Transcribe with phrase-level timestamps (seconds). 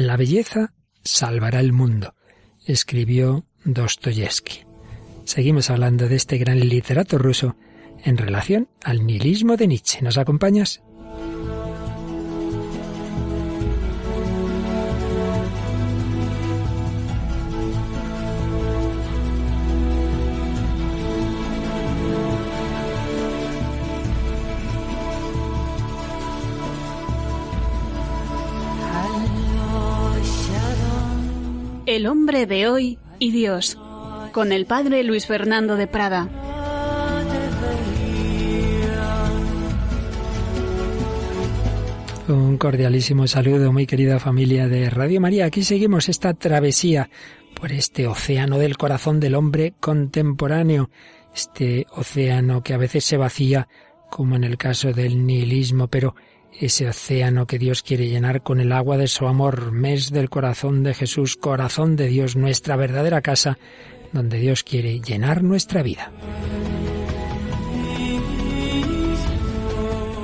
[0.00, 2.14] La belleza salvará el mundo,
[2.64, 4.60] escribió Dostoyevsky.
[5.24, 7.56] Seguimos hablando de este gran literato ruso
[8.04, 10.00] en relación al nihilismo de Nietzsche.
[10.02, 10.82] ¿Nos acompañas?
[31.98, 33.76] El hombre de hoy y Dios,
[34.30, 36.28] con el padre Luis Fernando de Prada.
[42.28, 45.46] Un cordialísimo saludo, muy querida familia de Radio María.
[45.46, 47.10] Aquí seguimos esta travesía
[47.60, 50.90] por este océano del corazón del hombre contemporáneo,
[51.34, 53.66] este océano que a veces se vacía,
[54.08, 56.14] como en el caso del nihilismo, pero
[56.60, 60.82] ese océano que Dios quiere llenar con el agua de su amor, mes del corazón
[60.82, 63.58] de Jesús, corazón de Dios, nuestra verdadera casa,
[64.12, 66.10] donde Dios quiere llenar nuestra vida.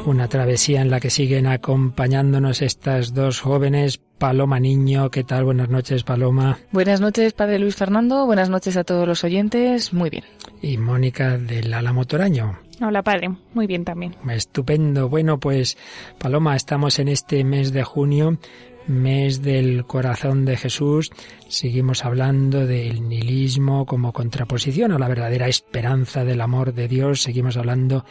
[0.07, 4.01] Una travesía en la que siguen acompañándonos estas dos jóvenes.
[4.19, 5.45] Paloma Niño, ¿qué tal?
[5.45, 6.59] Buenas noches, Paloma.
[6.73, 8.27] Buenas noches, Padre Luis Fernando.
[8.27, 9.95] Buenas noches a todos los oyentes.
[9.95, 10.25] Muy bien.
[10.61, 12.59] Y Mónica del Álamo Toraño.
[12.81, 13.31] Hola, Padre.
[13.53, 14.17] Muy bien también.
[14.29, 15.09] Estupendo.
[15.09, 15.77] Bueno, pues,
[16.19, 18.39] Paloma, estamos en este mes de junio
[18.87, 21.11] mes del corazón de Jesús,
[21.49, 27.57] seguimos hablando del nihilismo como contraposición a la verdadera esperanza del amor de Dios, seguimos
[27.57, 28.05] hablando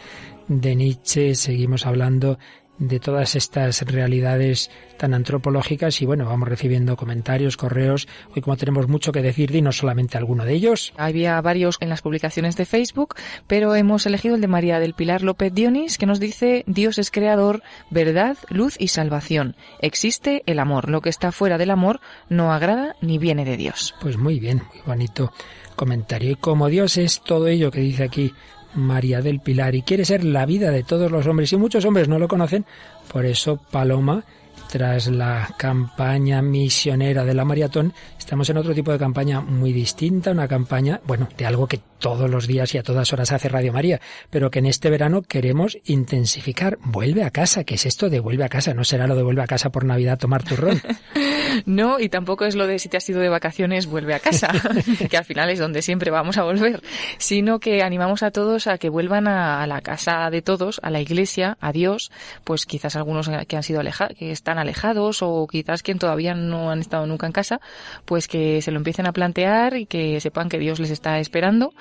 [0.47, 2.39] de Nietzsche, seguimos hablando
[2.79, 8.07] de todas estas realidades tan antropológicas y bueno, vamos recibiendo comentarios, correos.
[8.35, 10.93] Hoy como tenemos mucho que decir, dinos solamente alguno de ellos.
[10.97, 13.15] Había varios en las publicaciones de Facebook,
[13.47, 17.11] pero hemos elegido el de María del Pilar López Dionis, que nos dice Dios es
[17.11, 19.55] creador, verdad, luz y salvación.
[19.79, 20.89] Existe el amor.
[20.89, 21.99] Lo que está fuera del amor
[22.29, 23.95] no agrada ni viene de Dios.
[24.01, 25.31] Pues muy bien, muy bonito
[25.75, 26.31] comentario.
[26.31, 28.33] Y como Dios es todo ello que dice aquí
[28.75, 32.07] María del Pilar y quiere ser la vida de todos los hombres y muchos hombres
[32.07, 32.65] no lo conocen,
[33.11, 34.23] por eso Paloma
[34.73, 40.31] tras la campaña misionera de la maratón, estamos en otro tipo de campaña muy distinta,
[40.31, 43.71] una campaña, bueno, de algo que todos los días y a todas horas hace Radio
[43.71, 46.77] María, pero que en este verano queremos intensificar.
[46.83, 48.73] Vuelve a casa, ¿qué es esto de vuelve a casa?
[48.73, 50.81] No será lo de vuelve a casa por Navidad tomar turrón.
[51.65, 54.51] no, y tampoco es lo de si te has ido de vacaciones, vuelve a casa,
[55.09, 56.81] que al final es donde siempre vamos a volver,
[57.19, 60.99] sino que animamos a todos a que vuelvan a, la casa de todos, a la
[60.99, 62.11] iglesia, a Dios,
[62.43, 66.71] pues quizás algunos que han sido alejados, que están alejados o quizás quien todavía no
[66.71, 67.61] han estado nunca en casa,
[68.05, 71.73] pues que se lo empiecen a plantear y que sepan que Dios les está esperando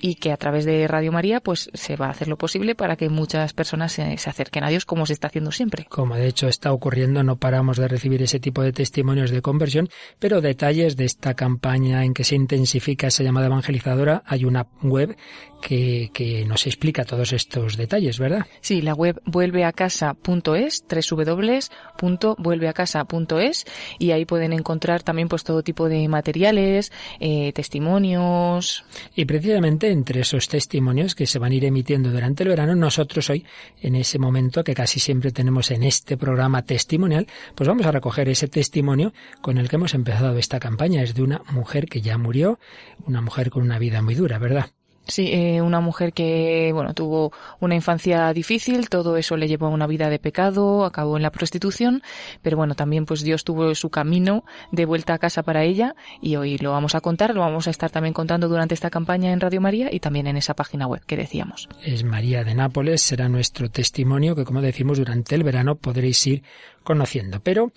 [0.00, 2.96] y que a través de Radio María pues se va a hacer lo posible para
[2.96, 5.86] que muchas personas se, acerquen a Dios como se está haciendo siempre.
[5.88, 9.88] Como de hecho está ocurriendo, no paramos de recibir ese tipo de testimonios de conversión,
[10.18, 15.16] pero detalles de esta campaña en que se intensifica esa llamada evangelizadora, hay una web
[15.60, 18.46] que, que nos explica todos estos detalles, ¿verdad?
[18.60, 23.64] Sí, la web vuelveacasa.es, www.vuelveacasa.es
[23.98, 28.84] y ahí pueden encontrar también pues todo tipo de materiales, eh, testimonios.
[29.14, 33.30] Y precisamente entre esos testimonios que se van a ir emitiendo durante el verano, nosotros
[33.30, 33.44] hoy,
[33.80, 38.28] en ese momento que casi siempre tenemos en este programa testimonial, pues vamos a recoger
[38.28, 41.02] ese testimonio con el que hemos empezado esta campaña.
[41.02, 42.58] Es de una mujer que ya murió,
[43.06, 44.70] una mujer con una vida muy dura, ¿verdad?
[45.06, 49.70] Sí, eh, una mujer que, bueno, tuvo una infancia difícil, todo eso le llevó a
[49.70, 52.02] una vida de pecado, acabó en la prostitución,
[52.42, 56.36] pero bueno, también pues Dios tuvo su camino de vuelta a casa para ella y
[56.36, 59.40] hoy lo vamos a contar, lo vamos a estar también contando durante esta campaña en
[59.40, 61.68] Radio María y también en esa página web que decíamos.
[61.82, 66.42] Es María de Nápoles, será nuestro testimonio que como decimos durante el verano podréis ir
[66.84, 67.72] conociendo, pero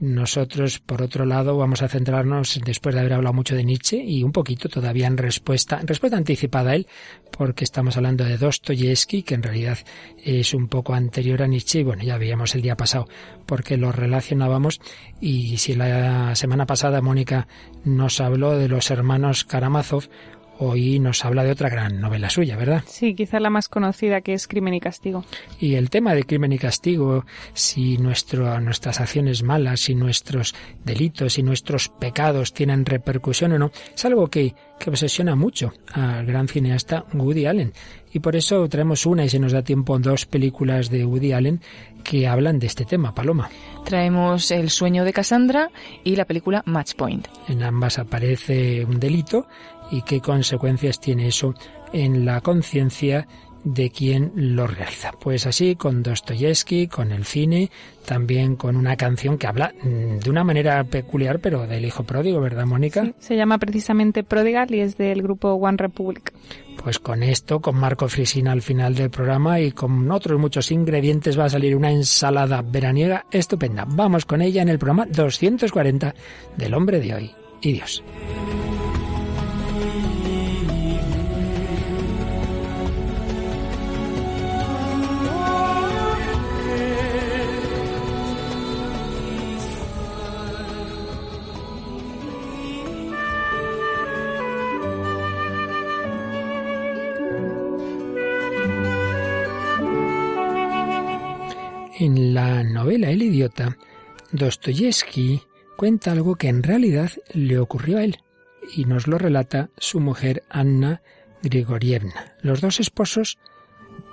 [0.00, 4.22] nosotros, por otro lado, vamos a centrarnos, después de haber hablado mucho de Nietzsche, y
[4.22, 6.86] un poquito todavía en respuesta, en respuesta anticipada a él,
[7.36, 9.78] porque estamos hablando de Dostoyevsky, que en realidad
[10.22, 13.08] es un poco anterior a Nietzsche, y bueno, ya veíamos el día pasado,
[13.46, 14.80] porque lo relacionábamos,
[15.20, 17.46] y si la semana pasada Mónica
[17.84, 20.08] nos habló de los hermanos Karamazov,
[20.58, 22.82] hoy nos habla de otra gran novela suya, ¿verdad?
[22.86, 25.24] Sí, quizá la más conocida que es Crimen y Castigo.
[25.58, 30.54] Y el tema de crimen y castigo, si nuestro, nuestras acciones malas, si nuestros
[30.84, 36.26] delitos, y nuestros pecados tienen repercusión o no, es algo que, que obsesiona mucho al
[36.26, 37.72] gran cineasta Woody Allen.
[38.12, 41.60] Y por eso traemos una, y si nos da tiempo, dos películas de Woody Allen
[42.04, 43.48] que hablan de este tema, Paloma.
[43.84, 45.70] Traemos El sueño de Cassandra
[46.04, 47.26] y la película Match Point.
[47.48, 49.46] En ambas aparece un delito
[49.90, 51.54] y qué consecuencias tiene eso
[51.92, 53.26] en la conciencia
[53.64, 55.12] de quien lo realiza.
[55.18, 57.70] Pues así, con Dostoyevsky, con el cine,
[58.04, 62.40] también con una canción que habla mm, de una manera peculiar, pero del hijo pródigo,
[62.40, 63.04] ¿verdad, Mónica?
[63.04, 66.32] Sí, se llama precisamente Prodigal y es del grupo One Republic.
[66.82, 71.38] Pues con esto, con Marco Frisina al final del programa y con otros muchos ingredientes
[71.38, 73.86] va a salir una ensalada veraniega estupenda.
[73.88, 76.14] Vamos con ella en el programa 240
[76.56, 77.30] del hombre de hoy
[77.62, 78.02] y Dios.
[102.04, 103.78] En la novela El idiota,
[104.30, 105.40] Dostoyevsky
[105.74, 108.18] cuenta algo que en realidad le ocurrió a él
[108.76, 111.00] y nos lo relata su mujer Anna
[111.42, 112.36] Grigorievna.
[112.42, 113.38] Los dos esposos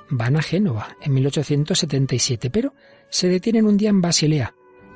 [0.10, 2.74] van a Génova en 1877, pero
[3.10, 4.56] se detienen un día en Basilea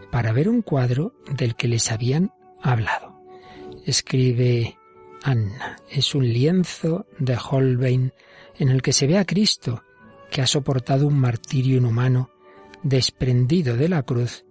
[0.10, 2.32] para ver un cuadro del que les habían
[2.62, 3.20] hablado.
[3.86, 4.78] Escribe
[5.22, 8.14] Anna, es un lienzo de Holbein
[8.58, 9.84] en el que se ve a Cristo,
[10.32, 12.30] que ha soportado un martirio inhumano
[12.86, 14.46] desprendido de la cruz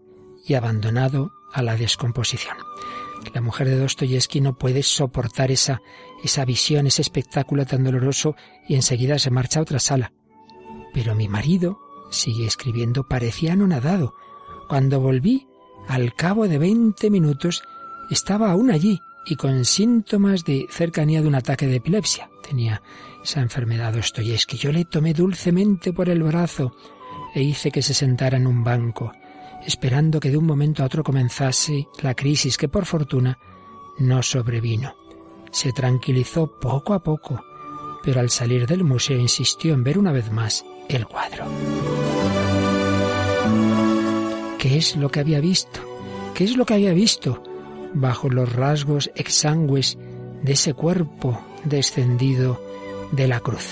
[0.44, 2.56] y abandonado a la descomposición.
[3.32, 5.80] La mujer de Dostoyevsky no puede soportar esa,
[6.22, 8.34] esa visión, ese espectáculo tan doloroso
[8.68, 10.12] y enseguida se marcha a otra sala.
[10.92, 11.78] Pero mi marido,
[12.10, 14.14] sigue escribiendo, parecía anonadado.
[14.68, 15.46] Cuando volví,
[15.86, 17.62] al cabo de veinte minutos,
[18.10, 22.30] estaba aún allí y con síntomas de cercanía de un ataque de epilepsia.
[22.42, 22.82] Tenía
[23.22, 24.58] esa enfermedad Dostoyevsky.
[24.58, 26.74] Yo le tomé dulcemente por el brazo
[27.34, 29.12] e hice que se sentara en un banco,
[29.66, 33.38] esperando que de un momento a otro comenzase la crisis que por fortuna
[33.98, 34.94] no sobrevino.
[35.50, 37.44] Se tranquilizó poco a poco,
[38.02, 41.46] pero al salir del museo insistió en ver una vez más el cuadro.
[44.58, 45.80] ¿Qué es lo que había visto?
[46.34, 47.42] ¿Qué es lo que había visto
[47.94, 49.98] bajo los rasgos exangües
[50.42, 52.60] de ese cuerpo descendido
[53.12, 53.66] de la cruz?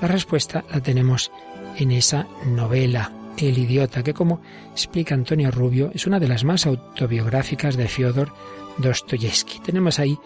[0.00, 1.30] La respuesta la tenemos
[1.76, 6.66] en esa novela, El idiota, que como explica Antonio Rubio, es una de las más
[6.66, 8.32] autobiográficas de Fyodor
[8.78, 9.60] Dostoyevsky.
[9.60, 10.18] Tenemos ahí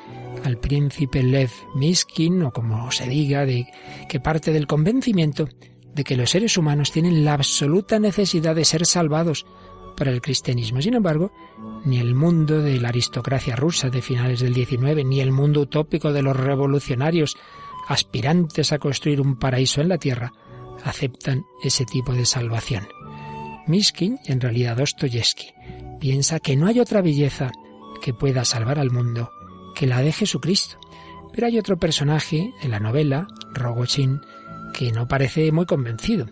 [0.44, 3.66] al príncipe Lev Miskin, o como se diga, de
[4.08, 5.48] que parte del convencimiento
[5.94, 9.46] de que los seres humanos tienen la absoluta necesidad de ser salvados
[9.96, 10.82] para el cristianismo.
[10.82, 11.32] Sin embargo,
[11.84, 16.12] ni el mundo de la aristocracia rusa de finales del XIX, ni el mundo utópico
[16.12, 17.36] de los revolucionarios
[17.86, 20.32] aspirantes a construir un paraíso en la tierra,
[20.84, 22.86] aceptan ese tipo de salvación.
[23.66, 25.54] Miskin, en realidad Dostoyevsky,
[25.98, 27.50] piensa que no hay otra belleza
[28.02, 29.30] que pueda salvar al mundo
[29.74, 30.78] que la de Jesucristo.
[31.32, 34.20] Pero hay otro personaje en la novela, Rogochin,
[34.72, 36.26] que no parece muy convencido,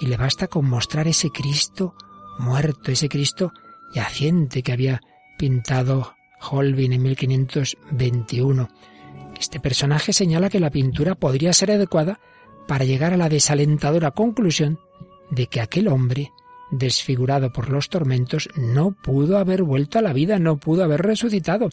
[0.00, 1.94] y le basta con mostrar ese Cristo
[2.38, 3.52] muerto, ese Cristo
[3.94, 5.00] yaciente que había
[5.38, 8.68] pintado Holbein en 1521.
[9.38, 12.18] Este personaje señala que la pintura podría ser adecuada
[12.70, 14.78] para llegar a la desalentadora conclusión
[15.28, 16.30] de que aquel hombre,
[16.70, 21.70] desfigurado por los tormentos, no pudo haber vuelto a la vida, no pudo haber resucitado.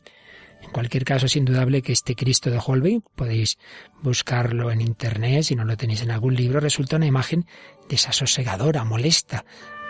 [0.63, 3.59] En cualquier caso, es indudable que este Cristo de Holbein, podéis
[4.01, 7.45] buscarlo en Internet, si no lo tenéis en algún libro, resulta una imagen
[7.87, 9.45] desasosegadora, molesta.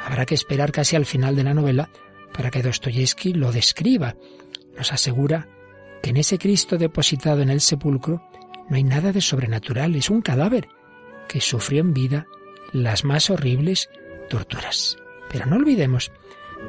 [0.05, 1.89] Habrá que esperar casi al final de la novela
[2.33, 4.17] para que Dostoyevsky lo describa.
[4.77, 5.47] Nos asegura
[6.03, 8.29] que en ese Cristo depositado en el sepulcro
[8.69, 10.67] no hay nada de sobrenatural, es un cadáver
[11.27, 12.27] que sufrió en vida
[12.71, 13.89] las más horribles
[14.29, 14.97] torturas.
[15.29, 16.11] Pero no olvidemos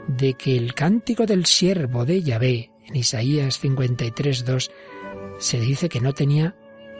[0.06, 4.70] de que el cántico del siervo de Yahvé en Isaías 53.2
[5.38, 6.56] se dice que no tenía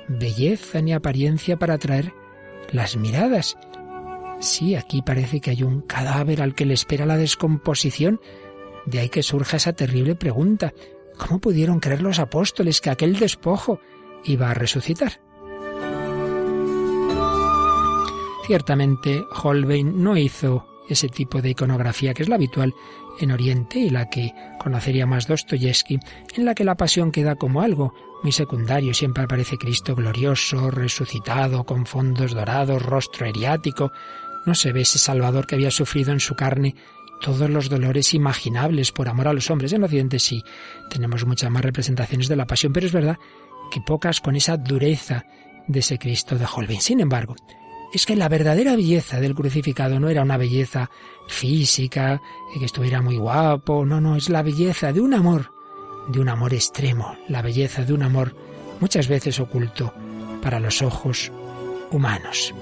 [0.08, 2.12] belleza ni apariencia para atraer
[2.70, 3.56] las miradas.
[4.40, 8.20] Sí, aquí parece que hay un cadáver al que le espera la descomposición.
[8.86, 10.72] De ahí que surja esa terrible pregunta.
[11.16, 13.80] ¿Cómo pudieron creer los apóstoles que aquel despojo
[14.24, 15.20] iba a resucitar?
[18.48, 22.74] Ciertamente, Holbein no hizo ese tipo de iconografía que es la habitual
[23.20, 25.98] en Oriente y la que conocería más Dostoyevsky,
[26.34, 28.94] en la que la pasión queda como algo muy secundario.
[28.94, 33.92] Siempre aparece Cristo glorioso, resucitado, con fondos dorados, rostro eriático.
[34.46, 36.74] No se ve ese Salvador que había sufrido en su carne
[37.20, 39.74] todos los dolores imaginables por amor a los hombres.
[39.74, 40.42] En Occidente sí
[40.88, 43.18] tenemos muchas más representaciones de la pasión, pero es verdad
[43.70, 45.26] que pocas con esa dureza
[45.66, 46.80] de ese Cristo de Holbein.
[46.80, 47.36] Sin embargo,
[47.92, 50.90] es que la verdadera belleza del crucificado no era una belleza
[51.26, 52.20] física,
[52.58, 55.52] que estuviera muy guapo, no, no, es la belleza de un amor,
[56.08, 58.34] de un amor extremo, la belleza de un amor
[58.80, 59.92] muchas veces oculto
[60.42, 61.32] para los ojos
[61.90, 62.54] humanos.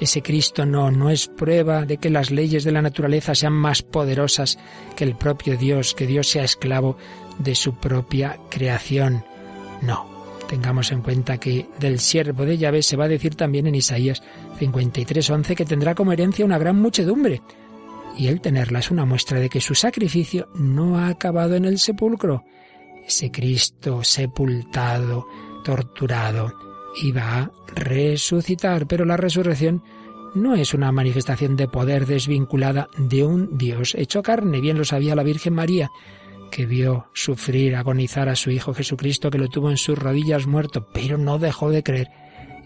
[0.00, 3.82] ese Cristo no, no es prueba de que las leyes de la naturaleza sean más
[3.82, 4.58] poderosas
[4.96, 6.96] que el propio Dios, que Dios sea esclavo
[7.38, 9.24] de su propia creación.
[9.80, 10.06] No,
[10.48, 14.22] tengamos en cuenta que del siervo de Yahvé se va a decir también en Isaías
[14.58, 17.42] 53:11 que tendrá como herencia una gran muchedumbre.
[18.16, 21.78] Y el tenerla es una muestra de que su sacrificio no ha acabado en el
[21.78, 22.44] sepulcro.
[23.06, 25.26] Ese Cristo sepultado,
[25.64, 26.52] torturado,
[27.02, 29.82] iba a resucitar, pero la resurrección
[30.34, 35.14] no es una manifestación de poder desvinculada de un Dios hecho carne, bien lo sabía
[35.14, 35.90] la Virgen María,
[36.50, 40.88] que vio sufrir, agonizar a su Hijo Jesucristo, que lo tuvo en sus rodillas muerto,
[40.92, 42.10] pero no dejó de creer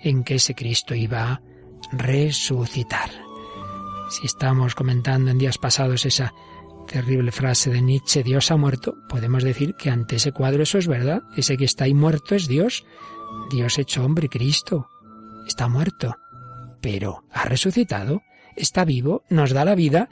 [0.02, 1.42] en que ese Cristo iba a
[1.92, 3.10] resucitar.
[4.10, 6.32] Si estamos comentando en días pasados esa
[6.86, 10.88] terrible frase de Nietzsche, Dios ha muerto, podemos decir que ante ese cuadro eso es
[10.88, 12.86] verdad, ese que está ahí muerto es Dios,
[13.50, 14.88] Dios hecho hombre, Cristo,
[15.46, 16.16] está muerto,
[16.80, 18.22] pero ha resucitado,
[18.56, 20.08] está vivo, nos da la vida.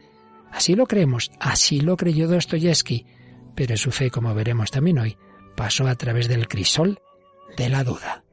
[0.52, 3.06] Así lo creemos, así lo creyó Dostoyevsky,
[3.54, 5.16] pero su fe, como veremos también hoy,
[5.56, 7.00] pasó a través del crisol
[7.56, 8.24] de la duda.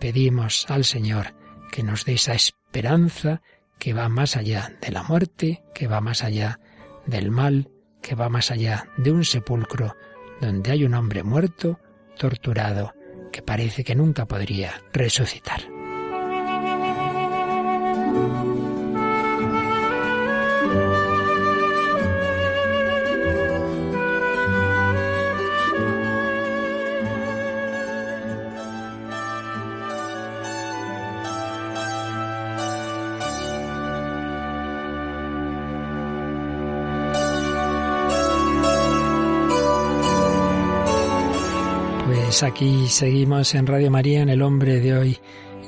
[0.00, 1.34] Pedimos al Señor
[1.70, 3.42] que nos dé esa esperanza
[3.78, 6.60] que va más allá de la muerte, que va más allá
[7.06, 7.70] del mal,
[8.02, 9.94] que va más allá de un sepulcro
[10.40, 11.80] donde hay un hombre muerto,
[12.18, 12.94] torturado,
[13.32, 15.60] que parece que nunca podría resucitar.
[42.36, 45.18] Pues aquí seguimos en Radio María, en El Hombre de Hoy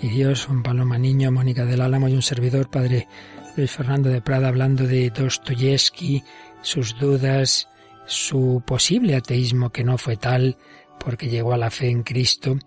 [0.03, 3.09] y Dios, un Paloma Niño, Mónica del Álamo y un servidor, Padre
[3.57, 6.23] Luis Fernando de Prada, hablando de Dostoyevsky,
[6.61, 7.71] sus dudas,
[8.05, 10.59] su posible ateísmo que no fue tal,
[11.01, 12.59] porque llegó a la fe en Cristo,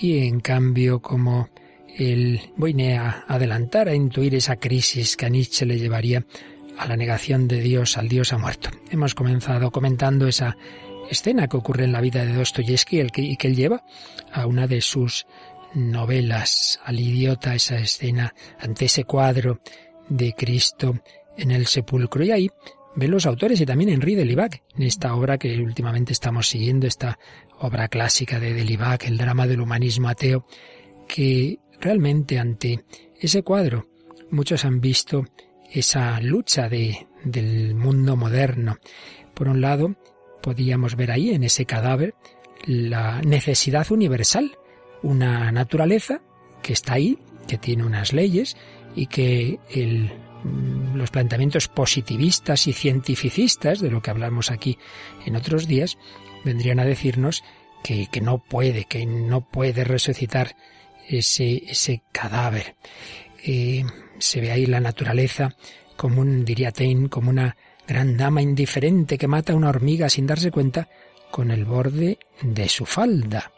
[0.00, 1.50] y en cambio como
[1.94, 6.24] él viene a adelantar, a intuir esa crisis que a Nietzsche le llevaría
[6.78, 8.70] a la negación de Dios, al Dios ha muerto.
[8.90, 10.56] Hemos comenzado comentando esa
[11.10, 13.84] escena que ocurre en la vida de Dostoyevsky y que él lleva
[14.32, 15.26] a una de sus
[15.74, 19.60] novelas, al idiota, esa escena ante ese cuadro
[20.08, 21.00] de Cristo
[21.36, 22.24] en el sepulcro.
[22.24, 22.50] Y ahí
[22.94, 26.86] ven los autores y también Henri de Libac, en esta obra que últimamente estamos siguiendo,
[26.86, 27.18] esta
[27.58, 30.46] obra clásica de Delibac, el drama del humanismo ateo,
[31.08, 32.84] que realmente ante
[33.20, 33.88] ese cuadro
[34.30, 35.24] muchos han visto
[35.70, 38.78] esa lucha de, del mundo moderno.
[39.34, 39.96] Por un lado,
[40.42, 42.14] podíamos ver ahí en ese cadáver
[42.64, 44.58] la necesidad universal,
[45.02, 46.20] una naturaleza
[46.62, 47.18] que está ahí,
[47.48, 48.56] que tiene unas leyes
[48.94, 49.58] y que
[50.44, 54.78] mm, los planteamientos positivistas y cientificistas, de lo que hablamos aquí
[55.26, 55.98] en otros días,
[56.44, 57.42] vendrían a decirnos
[57.82, 60.54] que, que no puede, que no puede resucitar
[61.08, 62.76] ese, ese cadáver.
[63.44, 63.84] Eh,
[64.18, 65.56] se ve ahí la naturaleza
[65.96, 70.26] como un, diría Taine, como una gran dama indiferente que mata a una hormiga sin
[70.26, 70.88] darse cuenta
[71.30, 73.52] con el borde de su falda.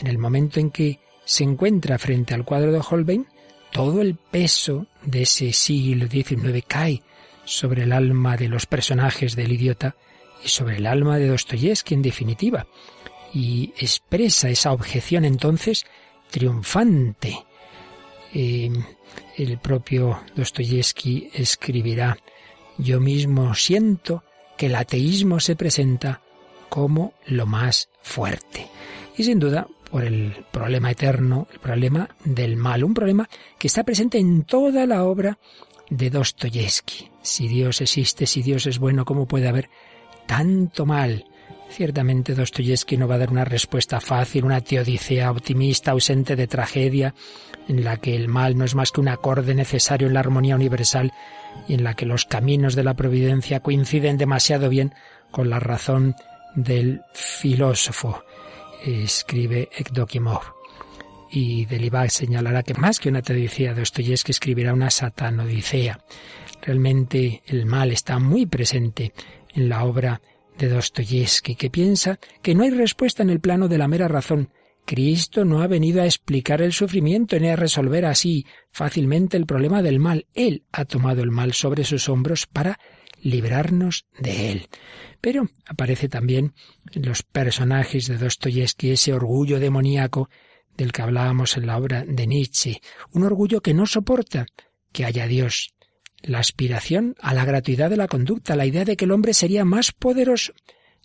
[0.00, 3.26] En el momento en que se encuentra frente al cuadro de Holbein,
[3.72, 7.02] todo el peso de ese siglo XIX cae
[7.44, 9.96] sobre el alma de los personajes del idiota
[10.44, 12.66] y sobre el alma de Dostoyevsky en definitiva,
[13.32, 15.84] y expresa esa objeción entonces
[16.30, 17.44] triunfante.
[18.32, 18.70] Eh,
[19.36, 22.16] el propio Dostoyevsky escribirá
[22.80, 24.24] yo mismo siento
[24.56, 26.20] que el ateísmo se presenta
[26.68, 28.68] como lo más fuerte.
[29.16, 33.84] Y sin duda, por el problema eterno, el problema del mal, un problema que está
[33.84, 35.38] presente en toda la obra
[35.88, 37.10] de Dostoyevsky.
[37.22, 39.68] Si Dios existe, si Dios es bueno, ¿cómo puede haber
[40.26, 41.24] tanto mal?
[41.70, 47.14] Ciertamente Dostoyevsky no va a dar una respuesta fácil, una teodicea optimista, ausente de tragedia,
[47.68, 50.56] en la que el mal no es más que un acorde necesario en la armonía
[50.56, 51.12] universal
[51.68, 54.94] y en la que los caminos de la providencia coinciden demasiado bien
[55.30, 56.16] con la razón
[56.56, 58.24] del filósofo,
[58.84, 60.42] escribe Ekdokimov.
[61.30, 66.00] Y Delibac señalará que más que una teodicea Dostoyevsky escribirá una satanodicea.
[66.62, 69.12] Realmente el mal está muy presente
[69.54, 70.20] en la obra
[70.58, 74.50] de Dostoyevsky, que piensa que no hay respuesta en el plano de la mera razón.
[74.84, 79.82] Cristo no ha venido a explicar el sufrimiento ni a resolver así fácilmente el problema
[79.82, 80.26] del mal.
[80.34, 82.78] Él ha tomado el mal sobre sus hombros para
[83.22, 84.68] librarnos de él.
[85.20, 86.54] Pero aparece también
[86.92, 90.30] en los personajes de Dostoyevsky ese orgullo demoníaco
[90.76, 92.80] del que hablábamos en la obra de Nietzsche,
[93.12, 94.46] un orgullo que no soporta
[94.92, 95.74] que haya Dios,
[96.22, 99.64] la aspiración a la gratuidad de la conducta, la idea de que el hombre sería
[99.64, 100.52] más poderoso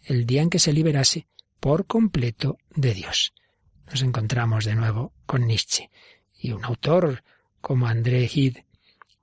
[0.04, 1.28] el día en que se liberase
[1.60, 3.34] por completo de Dios.
[3.88, 5.90] Nos encontramos de nuevo con Nietzsche.
[6.38, 7.24] Y un autor
[7.62, 8.66] como André Gide,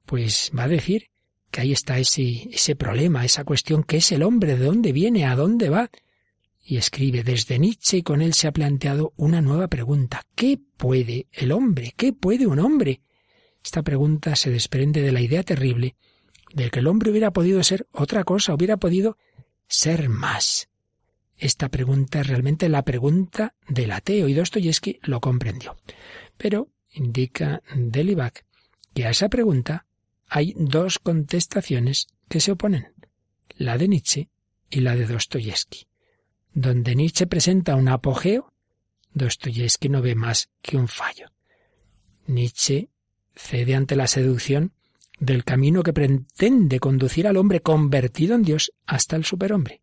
[0.06, 1.10] pues va a decir
[1.50, 5.26] que ahí está ese, ese problema, esa cuestión que es el hombre, de dónde viene,
[5.26, 5.90] a dónde va.
[6.64, 10.22] Y escribe desde Nietzsche y con él se ha planteado una nueva pregunta.
[10.34, 11.92] ¿Qué puede el hombre?
[11.96, 13.02] ¿Qué puede un hombre?
[13.64, 15.96] Esta pregunta se desprende de la idea terrible
[16.52, 19.16] de que el hombre hubiera podido ser otra cosa, hubiera podido
[19.68, 20.68] ser más.
[21.36, 25.76] Esta pregunta es realmente la pregunta del ateo y Dostoyevsky lo comprendió.
[26.36, 28.44] Pero indica Delibac
[28.94, 29.86] que a esa pregunta
[30.28, 32.92] hay dos contestaciones que se oponen,
[33.56, 34.28] la de Nietzsche
[34.70, 35.86] y la de Dostoyevsky.
[36.54, 38.52] Donde Nietzsche presenta un apogeo,
[39.14, 41.28] Dostoyevsky no ve más que un fallo.
[42.26, 42.88] Nietzsche
[43.34, 44.72] cede ante la seducción
[45.18, 49.82] del camino que pretende conducir al hombre convertido en Dios hasta el superhombre.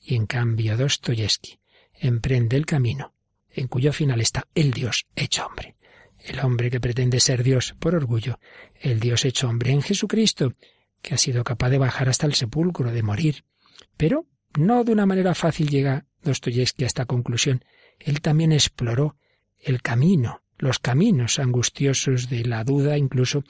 [0.00, 1.58] Y en cambio Dostoyevsky
[1.94, 3.14] emprende el camino
[3.50, 5.76] en cuyo final está el Dios hecho hombre.
[6.18, 8.38] El hombre que pretende ser Dios por orgullo,
[8.80, 10.54] el Dios hecho hombre en Jesucristo,
[11.02, 13.44] que ha sido capaz de bajar hasta el sepulcro, de morir.
[13.96, 17.64] Pero no de una manera fácil llega Dostoyevsky a esta conclusión.
[17.98, 19.16] Él también exploró
[19.58, 23.42] el camino, los caminos angustiosos de la duda, incluso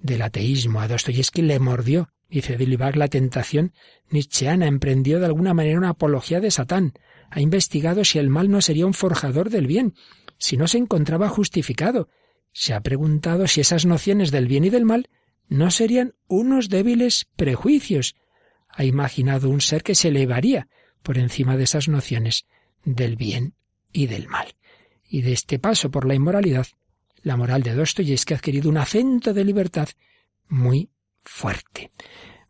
[0.00, 0.80] del ateísmo.
[0.80, 3.74] A Dostoyevsky le mordió, dice Dilibar, la tentación
[4.08, 6.94] nietzscheana, emprendió de alguna manera una apología de Satán,
[7.30, 9.94] ha investigado si el mal no sería un forjador del bien,
[10.38, 12.08] si no se encontraba justificado,
[12.52, 15.10] se ha preguntado si esas nociones del bien y del mal
[15.48, 18.16] no serían unos débiles prejuicios,
[18.70, 20.68] ha imaginado un ser que se elevaría
[21.02, 22.46] por encima de esas nociones
[22.86, 23.52] del bien
[23.92, 24.54] y del mal.
[25.14, 26.66] Y de este paso por la inmoralidad,
[27.22, 29.88] la moral de Dostoyevsky ha adquirido un acento de libertad
[30.48, 30.90] muy
[31.22, 31.92] fuerte.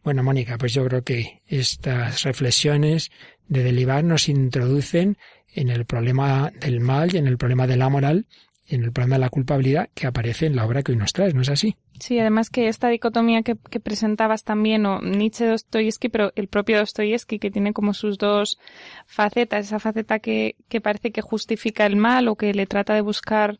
[0.02, 3.11] Bueno, Mónica, pues yo creo que estas reflexiones
[3.49, 5.18] de Delibar nos introducen
[5.52, 8.28] en el problema del mal y en el problema de la moral
[8.66, 11.35] en el problema de la culpabilidad que aparece en la obra que hoy nos traes,
[11.35, 11.77] ¿no es así?
[12.00, 17.38] Sí, además que esta dicotomía que, presentabas también, o Nietzsche Dostoyevsky, pero el propio Dostoyevsky,
[17.38, 18.59] que tiene como sus dos
[19.07, 23.00] facetas, esa faceta que, que parece que justifica el mal o que le trata de
[23.00, 23.59] buscar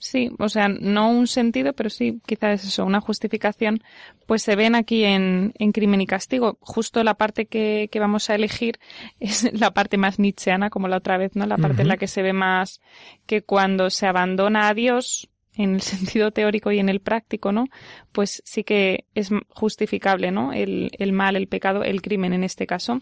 [0.00, 3.82] Sí, o sea, no un sentido, pero sí, quizás eso, una justificación,
[4.26, 6.56] pues se ven aquí en, en Crimen y Castigo.
[6.60, 8.78] Justo la parte que, que, vamos a elegir
[9.20, 11.46] es la parte más nietzscheana, como la otra vez, ¿no?
[11.46, 12.80] La parte en la que se ve más
[13.26, 17.66] que cuando se abandona a Dios, en el sentido teórico y en el práctico, ¿no?
[18.12, 20.52] Pues sí que es justificable, ¿no?
[20.52, 23.00] El, el mal, el pecado, el crimen en este caso.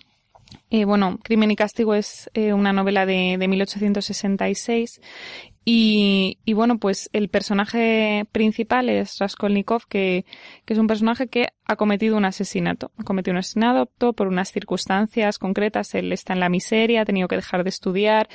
[0.70, 5.00] Eh, bueno, Crimen y Castigo es eh, una novela de, de 1866
[5.68, 10.24] y, y, bueno, pues el personaje principal es Raskolnikov, que,
[10.64, 12.92] que, es un personaje que ha cometido un asesinato.
[12.96, 15.92] Ha cometido un asesinato por unas circunstancias concretas.
[15.96, 18.28] Él está en la miseria, ha tenido que dejar de estudiar.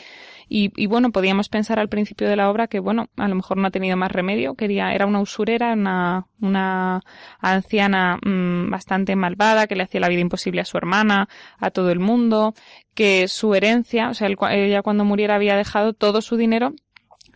[0.50, 3.56] Y, y, bueno, podíamos pensar al principio de la obra que, bueno, a lo mejor
[3.56, 4.56] no ha tenido más remedio.
[4.56, 7.02] Quería, era una usurera, una, una
[7.40, 11.92] anciana mmm, bastante malvada que le hacía la vida imposible a su hermana, a todo
[11.92, 12.56] el mundo,
[12.94, 16.74] que su herencia, o sea, ella cuando muriera había dejado todo su dinero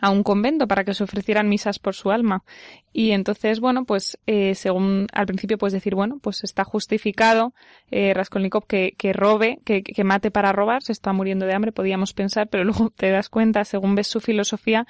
[0.02, 2.44] a un convento para que se ofrecieran misas por su alma.
[2.98, 7.54] Y entonces, bueno, pues eh, según al principio puedes decir, bueno, pues está justificado
[7.92, 11.74] eh, Raskolnikov que, que robe, que, que, mate para robar, se está muriendo de hambre,
[11.74, 14.88] podíamos pensar, pero luego te das cuenta, según ves su filosofía,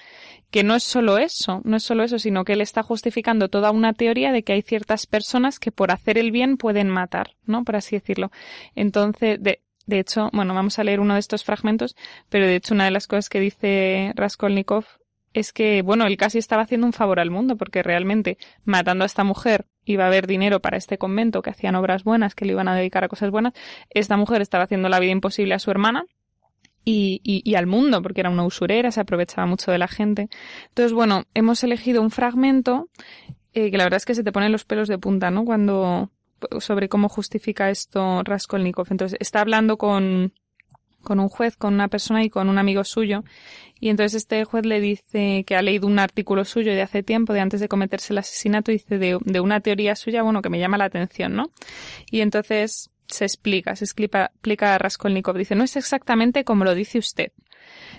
[0.52, 3.72] que no es solo eso, no es solo eso, sino que él está justificando toda
[3.72, 7.64] una teoría de que hay ciertas personas que por hacer el bien pueden matar, ¿no?
[7.64, 8.32] Por así decirlo.
[8.76, 11.96] Entonces, de, de hecho, bueno, vamos a leer uno de estos fragmentos,
[12.30, 14.86] pero de hecho una de las cosas que dice Raskolnikov
[15.34, 19.06] es que, bueno, él casi estaba haciendo un favor al mundo, porque realmente matando a
[19.06, 22.54] esta mujer iba a haber dinero para este convento que hacían obras buenas, que le
[22.54, 23.54] iban a dedicar a cosas buenas.
[23.90, 26.06] Esta mujer estaba haciendo la vida imposible a su hermana,
[26.88, 30.30] y, y, y, al mundo, porque era una usurera, se aprovechaba mucho de la gente.
[30.68, 32.90] Entonces, bueno, hemos elegido un fragmento
[33.54, 35.46] eh, que la verdad es que se te ponen los pelos de punta, ¿no?
[35.46, 36.12] Cuando,
[36.60, 38.88] sobre cómo justifica esto Raskolnikov.
[38.90, 40.34] Entonces, está hablando con,
[41.02, 43.24] con un juez, con una persona y con un amigo suyo.
[43.80, 47.34] Y entonces este juez le dice que ha leído un artículo suyo de hace tiempo,
[47.34, 50.60] de antes de cometerse el asesinato, dice de, de una teoría suya, bueno, que me
[50.60, 51.52] llama la atención, ¿no?
[52.10, 55.38] Y entonces se explica, se explica, explica a Raskolnikov.
[55.38, 57.32] Dice, no es exactamente como lo dice usted.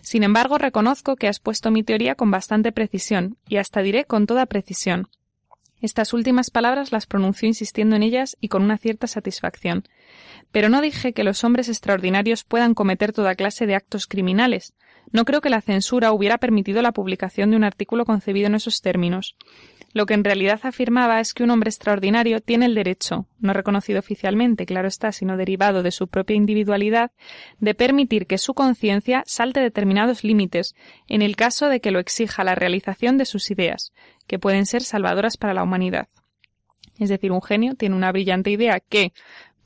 [0.02, 4.26] Sin embargo, reconozco que has puesto mi teoría con bastante precisión, y hasta diré con
[4.26, 5.08] toda precisión.
[5.80, 9.84] Estas últimas palabras las pronunció insistiendo en ellas y con una cierta satisfacción.
[10.50, 14.74] Pero no dije que los hombres extraordinarios puedan cometer toda clase de actos criminales.
[15.12, 18.80] no creo que la censura hubiera permitido la publicación de un artículo concebido en esos
[18.80, 19.36] términos.
[19.92, 23.98] Lo que en realidad afirmaba es que un hombre extraordinario tiene el derecho, no reconocido
[23.98, 27.12] oficialmente, claro está, sino derivado de su propia individualidad,
[27.60, 30.74] de permitir que su conciencia salte determinados límites,
[31.08, 33.92] en el caso de que lo exija la realización de sus ideas,
[34.26, 36.08] que pueden ser salvadoras para la humanidad.
[36.98, 39.12] Es decir, un genio tiene una brillante idea que,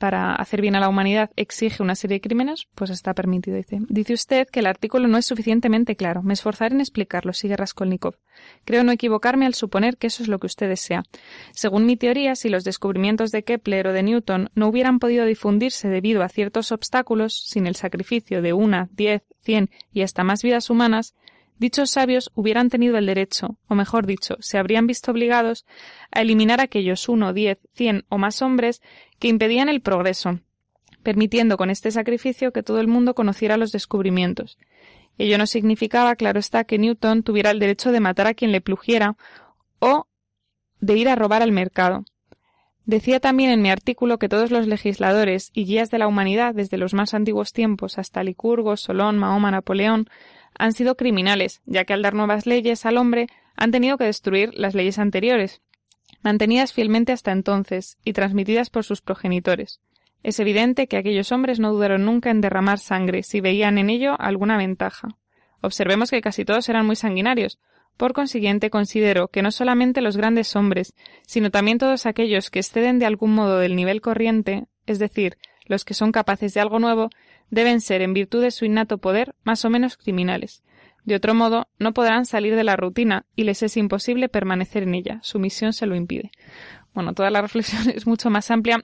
[0.01, 3.77] para hacer bien a la humanidad exige una serie de crímenes, pues está permitido, dice.
[3.87, 6.23] Dice usted que el artículo no es suficientemente claro.
[6.23, 8.15] Me esforzaré en explicarlo, sigue Raskolnikov.
[8.65, 11.03] Creo no equivocarme al suponer que eso es lo que usted desea.
[11.51, 15.87] Según mi teoría, si los descubrimientos de Kepler o de Newton no hubieran podido difundirse
[15.87, 20.71] debido a ciertos obstáculos, sin el sacrificio de una, diez, cien y hasta más vidas
[20.71, 21.13] humanas,
[21.61, 25.67] dichos sabios hubieran tenido el derecho, o mejor dicho, se habrían visto obligados
[26.11, 28.81] a eliminar aquellos uno, diez, cien o más hombres
[29.19, 30.39] que impedían el progreso,
[31.03, 34.57] permitiendo con este sacrificio que todo el mundo conociera los descubrimientos.
[35.19, 38.61] Ello no significaba, claro está, que Newton tuviera el derecho de matar a quien le
[38.61, 39.15] plugiera
[39.77, 40.07] o
[40.79, 42.05] de ir a robar al mercado.
[42.85, 46.79] Decía también en mi artículo que todos los legisladores y guías de la humanidad, desde
[46.79, 50.09] los más antiguos tiempos hasta Licurgo, Solón, Mahoma, Napoleón,
[50.57, 54.53] han sido criminales, ya que al dar nuevas leyes al hombre han tenido que destruir
[54.53, 55.61] las leyes anteriores,
[56.21, 59.79] mantenidas fielmente hasta entonces y transmitidas por sus progenitores.
[60.23, 64.15] Es evidente que aquellos hombres no dudaron nunca en derramar sangre si veían en ello
[64.19, 65.17] alguna ventaja.
[65.61, 67.59] Observemos que casi todos eran muy sanguinarios.
[67.97, 70.93] Por consiguiente, considero que no solamente los grandes hombres,
[71.25, 75.85] sino también todos aquellos que exceden de algún modo del nivel corriente, es decir, los
[75.85, 77.09] que son capaces de algo nuevo,
[77.51, 80.63] deben ser, en virtud de su innato poder, más o menos criminales.
[81.03, 84.95] De otro modo, no podrán salir de la rutina y les es imposible permanecer en
[84.95, 85.19] ella.
[85.21, 86.31] Su misión se lo impide.
[86.93, 88.83] Bueno, toda la reflexión es mucho más amplia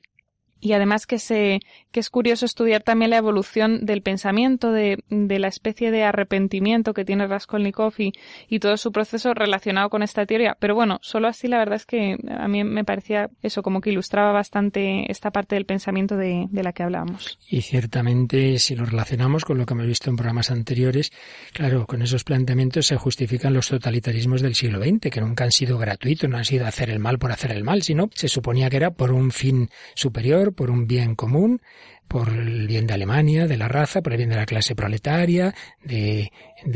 [0.60, 1.60] y además que se
[1.92, 6.94] que es curioso estudiar también la evolución del pensamiento de, de la especie de arrepentimiento
[6.94, 8.14] que tiene Raskolnikov y,
[8.60, 10.58] todo su proceso relacionado con esta teoría.
[10.60, 13.92] Pero bueno solo así la verdad es que a mí me parecía eso como que
[13.92, 17.38] ilustraba bastante esta parte del pensamiento de, de la que hablábamos.
[17.50, 21.12] Y ciertamente si lo relacionamos con lo que hemos visto en programas anteriores
[21.54, 25.78] claro con esos planteamientos se justifican los totalitarismos del siglo XX que nunca han sido
[25.78, 28.78] gratuitos no han sido hacer el mal por hacer el mal sino se suponía que
[28.78, 31.62] era por un fin superior por un bien común,
[32.08, 35.54] por el bien de Alemania, de la raza, por el bien de la clase proletaria,
[35.84, 36.32] de,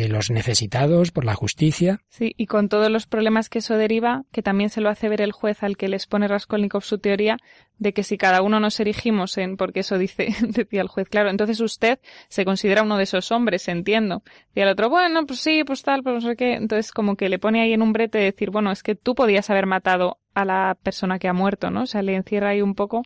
[0.10, 2.02] los necesitados, por la justicia.
[2.10, 5.22] Sí, y con todos los problemas que eso deriva, que también se lo hace ver
[5.22, 7.38] el juez al que les pone Raskolnikov su teoría
[7.78, 11.30] de que si cada uno nos erigimos en, porque eso dice, decía el juez, claro,
[11.30, 14.24] entonces usted se considera uno de esos hombres, entiendo.
[14.54, 16.54] Y el otro, bueno, pues sí, pues tal, pues no sé qué.
[16.54, 19.16] Entonces como que le pone ahí en un brete de decir, bueno, es que tú
[19.16, 21.84] podías haber matado a la persona que ha muerto, ¿no?
[21.84, 23.04] O sea, le encierra ahí un poco,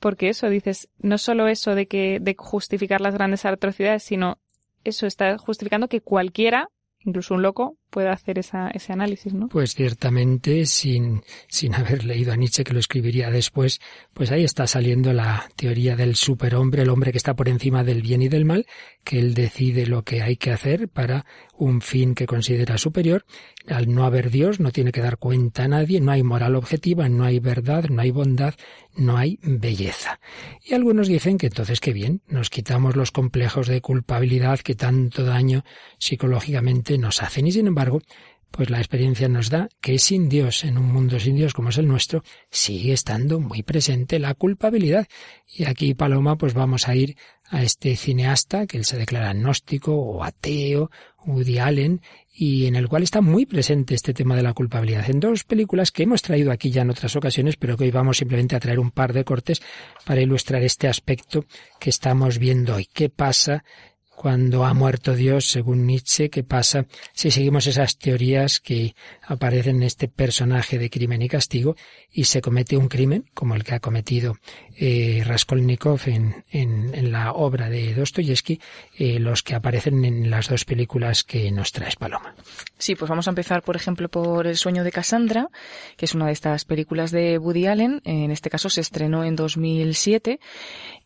[0.00, 4.38] porque eso, dices, no solo eso de que, de justificar las grandes atrocidades, sino
[4.84, 6.68] eso está justificando que cualquiera,
[7.00, 9.48] incluso un loco, pueda hacer esa, ese análisis, ¿no?
[9.48, 13.80] Pues ciertamente, sin, sin haber leído a Nietzsche, que lo escribiría después,
[14.12, 18.02] pues ahí está saliendo la teoría del superhombre, el hombre que está por encima del
[18.02, 18.66] bien y del mal,
[19.04, 21.24] que él decide lo que hay que hacer para
[21.56, 23.24] un fin que considera superior.
[23.66, 27.08] Al no haber Dios, no tiene que dar cuenta a nadie, no hay moral objetiva,
[27.08, 28.54] no hay verdad, no hay bondad,
[28.96, 30.20] no hay belleza.
[30.64, 35.24] Y algunos dicen que entonces qué bien, nos quitamos los complejos de culpabilidad que tanto
[35.24, 35.64] daño
[35.98, 37.46] psicológicamente nos hacen.
[37.46, 37.77] Y sin embargo,
[38.50, 41.78] pues la experiencia nos da que sin Dios, en un mundo sin Dios como es
[41.78, 45.06] el nuestro, sigue estando muy presente la culpabilidad.
[45.46, 47.16] Y aquí, Paloma, pues vamos a ir
[47.50, 50.90] a este cineasta que él se declara agnóstico o ateo,
[51.26, 52.00] Woody Allen,
[52.32, 55.90] y en el cual está muy presente este tema de la culpabilidad en dos películas
[55.90, 58.78] que hemos traído aquí ya en otras ocasiones, pero que hoy vamos simplemente a traer
[58.78, 59.60] un par de cortes
[60.04, 61.44] para ilustrar este aspecto
[61.78, 62.88] que estamos viendo hoy.
[62.92, 63.64] ¿Qué pasa
[64.18, 69.82] cuando ha muerto Dios, según Nietzsche, ¿qué pasa si seguimos esas teorías que aparecen en
[69.84, 71.76] este personaje de crimen y castigo
[72.10, 74.36] y se comete un crimen, como el que ha cometido
[74.76, 78.60] eh, Raskolnikov en, en, la obra de Dostoyevsky,
[78.98, 82.34] eh, los que aparecen en las dos películas que nos traes, Paloma?
[82.76, 85.48] Sí, pues vamos a empezar, por ejemplo, por El sueño de Cassandra,
[85.96, 88.02] que es una de estas películas de Woody Allen.
[88.04, 90.40] En este caso se estrenó en 2007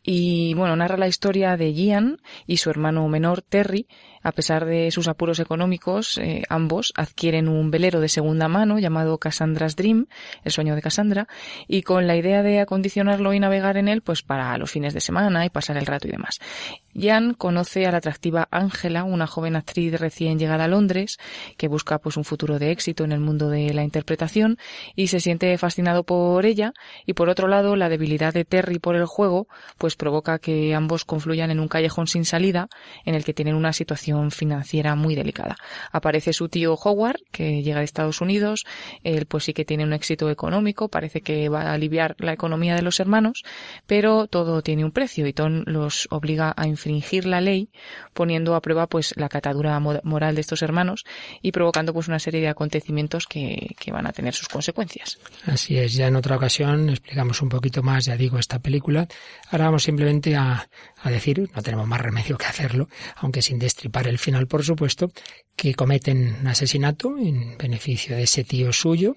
[0.02, 3.86] y bueno, narra la historia de Gian y su hermano menor Terry.
[4.22, 9.18] A pesar de sus apuros económicos, eh, ambos adquieren un velero de segunda mano llamado
[9.18, 10.06] Cassandra's Dream,
[10.44, 11.26] el sueño de Cassandra,
[11.66, 15.00] y con la idea de acondicionarlo y navegar en él, pues para los fines de
[15.00, 16.38] semana y pasar el rato y demás.
[16.94, 21.18] Jan conoce a la atractiva Ángela, una joven actriz recién llegada a Londres,
[21.56, 24.58] que busca pues un futuro de éxito en el mundo de la interpretación
[24.94, 26.74] y se siente fascinado por ella
[27.06, 31.04] y por otro lado la debilidad de Terry por el juego pues provoca que ambos
[31.04, 32.68] confluyan en un callejón sin salida
[33.04, 35.56] en el que tienen una situación financiera muy delicada.
[35.90, 38.64] Aparece su tío Howard, que llega de Estados Unidos,
[39.02, 42.74] él pues sí que tiene un éxito económico, parece que va a aliviar la economía
[42.74, 43.42] de los hermanos,
[43.86, 47.70] pero todo tiene un precio y Tom los obliga a infringir la ley,
[48.14, 51.04] poniendo a prueba pues la catadura moral de estos hermanos
[51.40, 55.18] y provocando pues una serie de acontecimientos que, que van a tener sus consecuencias.
[55.46, 59.06] Así es, ya en otra ocasión explicamos un poquito más, ya digo, esta película.
[59.50, 60.68] Ahora vamos simplemente a,
[61.02, 65.10] a decir, no tenemos más remedio que hacerlo, aunque sin destripar el final, por supuesto,
[65.56, 69.16] que cometen un asesinato en beneficio de ese tío suyo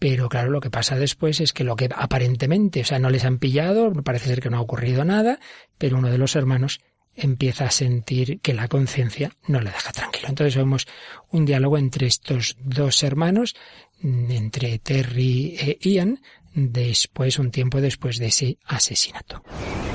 [0.00, 3.26] pero claro, lo que pasa después es que lo que aparentemente, o sea, no les
[3.26, 5.38] han pillado, parece ser que no ha ocurrido nada,
[5.76, 6.80] pero uno de los hermanos
[7.14, 10.28] empieza a sentir que la conciencia no le deja tranquilo.
[10.28, 10.86] Entonces vemos
[11.30, 13.54] un diálogo entre estos dos hermanos,
[14.02, 16.22] entre Terry e Ian,
[16.54, 19.42] después, un tiempo después de ese asesinato.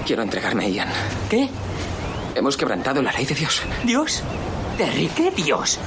[0.05, 0.89] Quiero entregarme a Ian.
[1.31, 1.49] ¿Qué?
[2.35, 3.61] Hemos quebrantado la ley de Dios.
[3.83, 4.21] ¿Dios?
[4.77, 5.79] Terry, ¿qué Dios?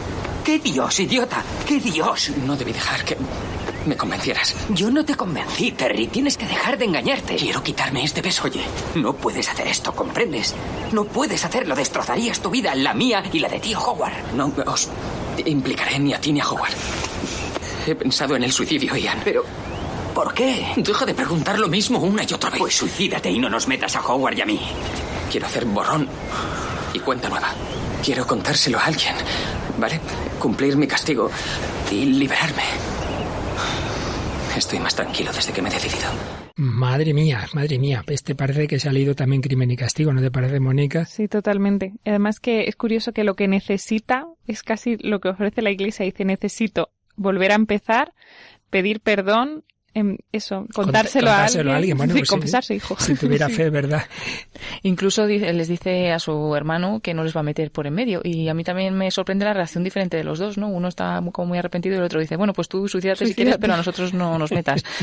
[0.45, 1.43] ¿Qué Dios, idiota?
[1.67, 2.31] ¿Qué Dios?
[2.47, 3.17] No debí dejar que
[3.85, 4.57] me convencieras.
[4.71, 6.07] Yo no te convencí, Terry.
[6.07, 7.37] Tienes que dejar de engañarte.
[7.37, 8.45] Quiero quitarme este peso.
[8.45, 8.63] Oye,
[8.95, 10.55] no puedes hacer esto, ¿comprendes?
[10.93, 11.75] No puedes hacerlo.
[11.75, 14.33] Destrozarías tu vida, la mía y la de tío Howard.
[14.35, 14.89] No os
[15.45, 16.73] implicaré ni a ti ni a Howard.
[17.87, 19.21] He pensado en el suicidio, Ian.
[19.23, 19.45] Pero,
[20.19, 20.67] ¿por qué?
[20.75, 22.59] Deja de preguntar lo mismo una y otra vez.
[22.59, 24.59] Pues suicídate y no nos metas a Howard y a mí.
[25.31, 26.09] Quiero hacer borrón
[26.93, 27.55] y cuenta nueva.
[28.05, 29.15] Quiero contárselo a alguien,
[29.79, 30.01] ¿vale?
[30.41, 31.31] Cumplir mi castigo
[31.93, 32.65] y liberarme.
[34.57, 36.09] Estoy más tranquilo desde que me he decidido.
[36.57, 38.03] Madre mía, madre mía.
[38.09, 41.05] Este parece que se ha leído también Crimen y Castigo, ¿no te parece, Mónica?
[41.05, 41.93] Sí, totalmente.
[42.05, 46.05] Además que es curioso que lo que necesita es casi lo que ofrece la Iglesia.
[46.05, 48.15] Dice, necesito volver a empezar,
[48.69, 49.63] pedir perdón
[50.33, 51.97] eso, contárselo, a alguien.
[51.97, 52.97] Bueno, pues confesarse, hijo.
[52.99, 54.05] Si tuviera fe, ¿verdad?
[54.83, 58.21] Incluso les dice a su hermano que no les va a meter por en medio.
[58.23, 60.69] Y a mí también me sorprende la reacción diferente de los dos, ¿no?
[60.69, 63.59] Uno está como muy arrepentido y el otro dice, bueno, pues tú suicídate si quieres,
[63.59, 64.85] pero a nosotros no nos metas.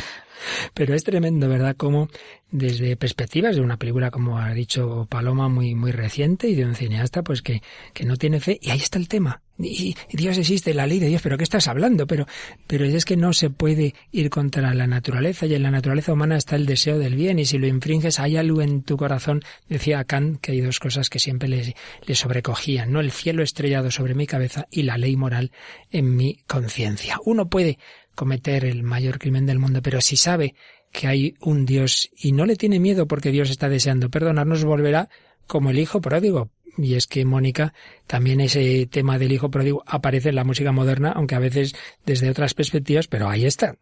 [0.73, 1.75] Pero es tremendo, ¿verdad?
[1.75, 2.09] Como
[2.51, 6.75] desde perspectivas de una película, como ha dicho Paloma, muy, muy reciente y de un
[6.75, 7.61] cineasta, pues que,
[7.93, 8.59] que no tiene fe.
[8.61, 9.41] Y ahí está el tema.
[9.57, 12.07] Y, Dios existe, la ley de Dios, pero ¿qué estás hablando?
[12.07, 12.25] Pero,
[12.67, 16.37] pero es que no se puede ir contra la naturaleza y en la naturaleza humana
[16.37, 19.43] está el deseo del bien y si lo infringes hay algo en tu corazón.
[19.69, 22.99] Decía Kant que hay dos cosas que siempre le, le sobrecogían, ¿no?
[22.99, 25.51] El cielo estrellado sobre mi cabeza y la ley moral
[25.89, 27.17] en mi conciencia.
[27.23, 27.79] Uno puede
[28.15, 30.55] cometer el mayor crimen del mundo, pero si sabe
[30.91, 35.09] que hay un Dios y no le tiene miedo porque Dios está deseando perdonarnos, volverá
[35.45, 36.49] como el hijo pródigo.
[36.77, 37.73] Y es que, Mónica,
[38.07, 41.75] también ese tema del hijo pródigo aparece en la música moderna, aunque a veces
[42.05, 43.75] desde otras perspectivas, pero ahí está.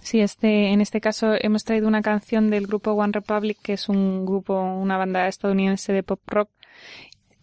[0.00, 3.88] Sí, este, en este caso hemos traído una canción del grupo One Republic, que es
[3.88, 6.48] un grupo, una banda estadounidense de pop rock,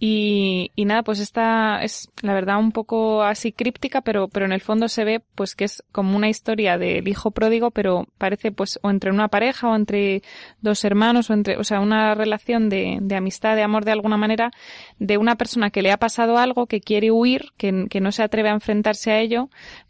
[0.02, 4.54] y, y, nada, pues esta es la verdad un poco así críptica, pero, pero en
[4.54, 8.54] el fondo se ve pues que es como una historia del hijo pródigo, pero parece
[8.54, 10.22] pues o entre una pareja o entre
[10.62, 14.16] dos hermanos o entre, o sea, una relación de, de amistad, de amor de alguna
[14.16, 14.52] manera,
[15.00, 18.24] de una persona que le ha pasado algo, que quiere huir, que, que no se
[18.24, 19.50] atreve a enfrentarse a ello,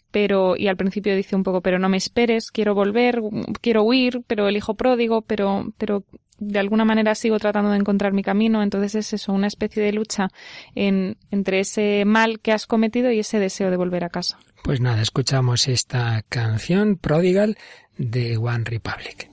[0.10, 3.22] pero y al principio dice un poco pero no me esperes quiero volver
[3.62, 6.04] quiero huir pero el hijo pródigo pero pero
[6.40, 9.94] de alguna manera sigo tratando de encontrar mi camino, entonces es eso, una especie de
[9.94, 10.30] lucha
[10.76, 14.38] en, entre ese mal que has cometido y ese deseo de volver a casa.
[14.64, 17.58] Pues nada, escuchamos esta canción Prodigal
[17.98, 19.29] de One Republic.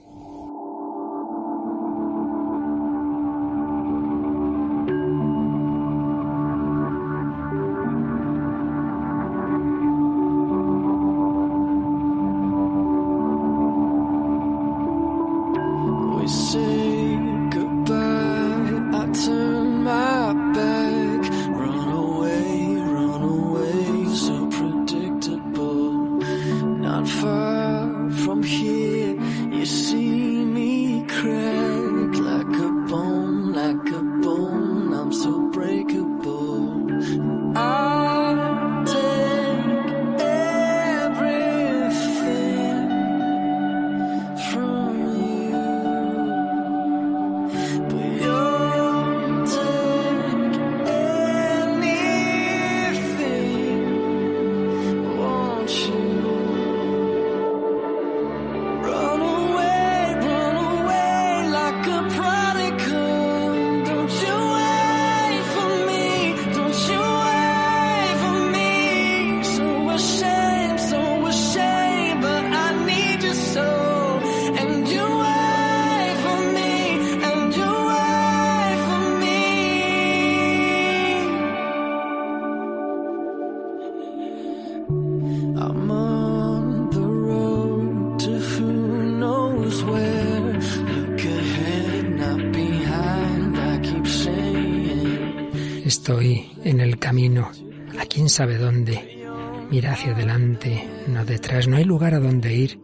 [97.17, 99.25] A quién sabe dónde.
[99.71, 102.79] Mira hacia adelante, no detrás, no hay lugar a donde ir.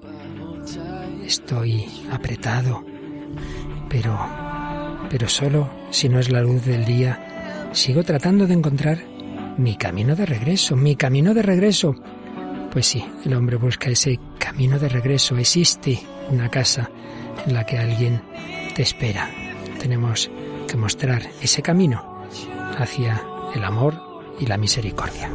[1.23, 2.83] Estoy apretado,
[3.89, 4.19] pero,
[5.09, 8.97] pero solo si no es la luz del día, sigo tratando de encontrar
[9.57, 11.95] mi camino de regreso, mi camino de regreso.
[12.71, 15.37] Pues sí, el hombre busca ese camino de regreso.
[15.37, 15.99] Existe
[16.31, 16.89] una casa
[17.45, 18.19] en la que alguien
[18.73, 19.29] te espera.
[19.79, 20.31] Tenemos
[20.67, 22.23] que mostrar ese camino
[22.79, 23.21] hacia
[23.53, 25.29] el amor y la misericordia.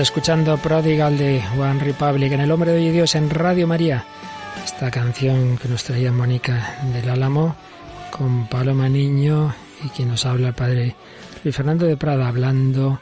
[0.00, 4.04] Escuchando Prodigal de One Republic en El Hombre de Dios en Radio María.
[4.64, 7.56] Esta canción que nos traía Mónica del Álamo
[8.12, 9.52] con Paloma Niño
[9.84, 10.94] y quien nos habla el padre
[11.42, 13.00] Luis Fernando de Prada hablando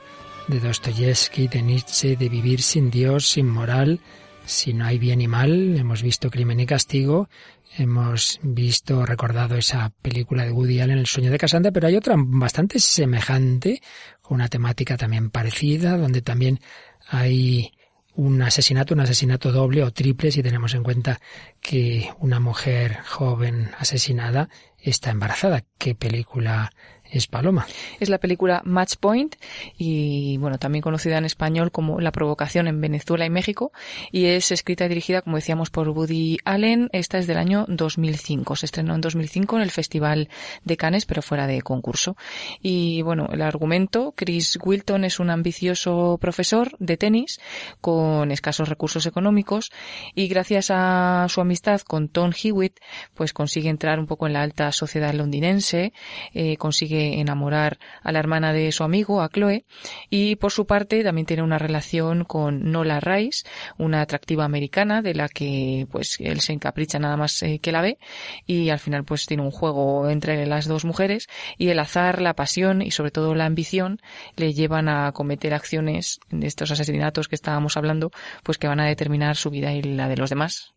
[0.48, 4.00] de Dostoyevsky, de Nietzsche, de vivir sin Dios, sin moral,
[4.46, 5.76] si no hay bien y mal.
[5.76, 7.28] Hemos visto Crimen y Castigo,
[7.76, 12.14] hemos visto, recordado esa película de Woody Allen, El sueño de Casandra, pero hay otra
[12.16, 13.82] bastante semejante,
[14.22, 16.60] con una temática también parecida, donde también
[17.08, 17.72] hay
[18.14, 21.20] un asesinato, un asesinato doble o triple, si tenemos en cuenta
[21.60, 25.64] que una mujer joven asesinada está embarazada.
[25.76, 26.70] ¿Qué película
[27.10, 27.66] es Paloma.
[28.00, 29.36] Es la película Match Point
[29.76, 33.72] y bueno, también conocida en español como La provocación en Venezuela y México
[34.12, 36.88] y es escrita y dirigida, como decíamos, por Woody Allen.
[36.92, 38.56] Esta es del año 2005.
[38.56, 40.28] Se estrenó en 2005 en el Festival
[40.64, 42.16] de Cannes, pero fuera de concurso.
[42.60, 47.40] Y bueno, el argumento, Chris Wilton es un ambicioso profesor de tenis
[47.80, 49.70] con escasos recursos económicos
[50.14, 52.78] y gracias a su amistad con Tom Hewitt,
[53.14, 55.92] pues consigue entrar un poco en la alta sociedad londinense,
[56.32, 59.64] eh, consigue enamorar a la hermana de su amigo, a Chloe,
[60.10, 63.44] y por su parte también tiene una relación con Nola Rice,
[63.78, 67.82] una atractiva americana de la que pues él se encapricha nada más eh, que la
[67.82, 67.98] ve
[68.46, 71.28] y al final pues tiene un juego entre las dos mujeres
[71.58, 74.00] y el azar, la pasión y sobre todo la ambición
[74.36, 78.10] le llevan a cometer acciones de estos asesinatos que estábamos hablando
[78.42, 80.75] pues que van a determinar su vida y la de los demás.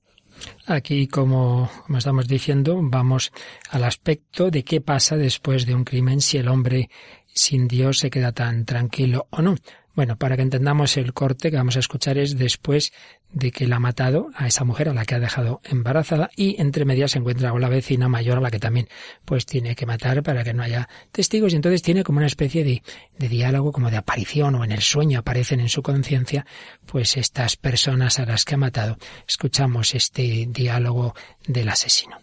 [0.66, 3.32] Aquí, como, estamos diciendo, vamos
[3.70, 6.90] al aspecto de qué pasa después de un crimen si el hombre
[7.34, 9.56] sin Dios se queda tan tranquilo o no.
[9.96, 12.94] Bueno, para que entendamos el corte que vamos a escuchar es después
[13.32, 16.60] de que la ha matado a esa mujer a la que ha dejado embarazada y
[16.60, 18.88] entre medias se encuentra con la vecina mayor a la que también
[19.26, 22.64] pues tiene que matar para que no haya testigos y entonces tiene como una especie
[22.64, 22.82] de,
[23.18, 26.46] de diálogo como de aparición o en el sueño aparecen en su conciencia
[26.86, 28.98] pues estas personas a las que ha matado.
[29.28, 31.14] Escuchamos este diálogo
[31.48, 32.18] del asesino.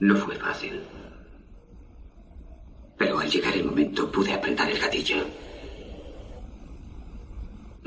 [0.00, 0.80] No fue fácil.
[2.96, 5.24] Pero al llegar el momento pude apretar el gatillo.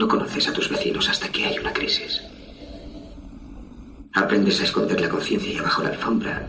[0.01, 2.23] No conoces a tus vecinos hasta que hay una crisis.
[4.13, 6.47] Aprendes a esconder la conciencia y abajo la alfombra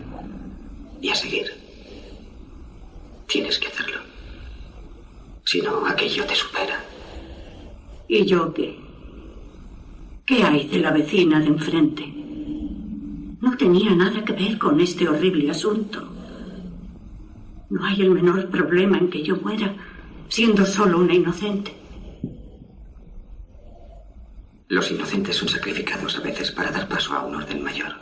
[1.02, 1.52] y a seguir.
[3.26, 3.98] Tienes que hacerlo.
[5.44, 6.82] Si no, aquello te supera.
[8.08, 8.80] ¿Y yo qué?
[10.24, 12.06] ¿Qué hay de la vecina de enfrente?
[13.38, 16.08] No tenía nada que ver con este horrible asunto.
[17.68, 19.74] No hay el menor problema en que yo muera
[20.30, 21.81] siendo solo una inocente.
[24.72, 27.94] Los inocentes son sacrificados a veces para dar paso a un orden mayor.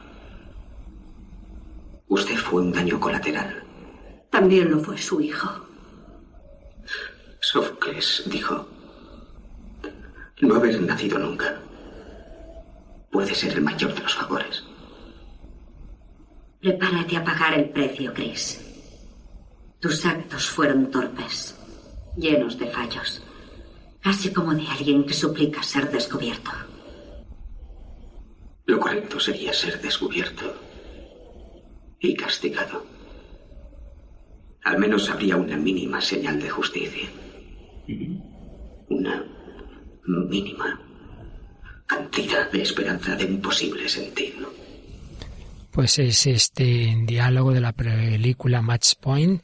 [2.07, 3.64] Usted fue un daño colateral.
[4.31, 5.51] También lo fue su hijo.
[7.41, 8.68] Sófocles dijo,
[10.43, 11.61] no haber nacido nunca
[13.11, 14.62] puede ser el mayor de los favores.
[16.61, 18.64] Prepárate a pagar el precio, Chris.
[19.81, 21.59] Tus actos fueron torpes,
[22.16, 23.25] llenos de fallos,
[24.01, 26.51] casi como de alguien que suplica ser descubierto.
[28.67, 30.55] Lo correcto sería ser descubierto
[31.99, 32.87] y castigado.
[34.65, 37.09] Al menos habría una mínima señal de justicia.
[38.89, 39.25] Una
[40.07, 40.81] mínima
[41.87, 44.53] cantidad de esperanza de un posible sentido.
[45.73, 49.43] Pues es este diálogo de la película Match Point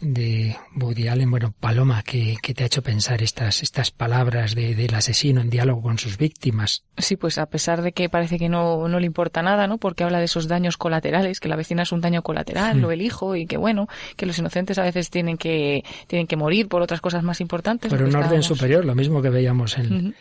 [0.00, 1.30] de Woody Allen.
[1.30, 5.82] Bueno, Paloma, que, te ha hecho pensar estas, estas palabras de, del asesino en diálogo
[5.82, 6.84] con sus víctimas.
[6.96, 9.78] Sí, pues a pesar de que parece que no, no le importa nada, ¿no?
[9.78, 13.02] Porque habla de esos daños colaterales, que la vecina es un daño colateral, lo el
[13.02, 16.82] hijo, y que bueno, que los inocentes a veces tienen que, tienen que morir por
[16.82, 17.90] otras cosas más importantes.
[17.90, 20.14] Por un orden superior, lo mismo que veíamos en...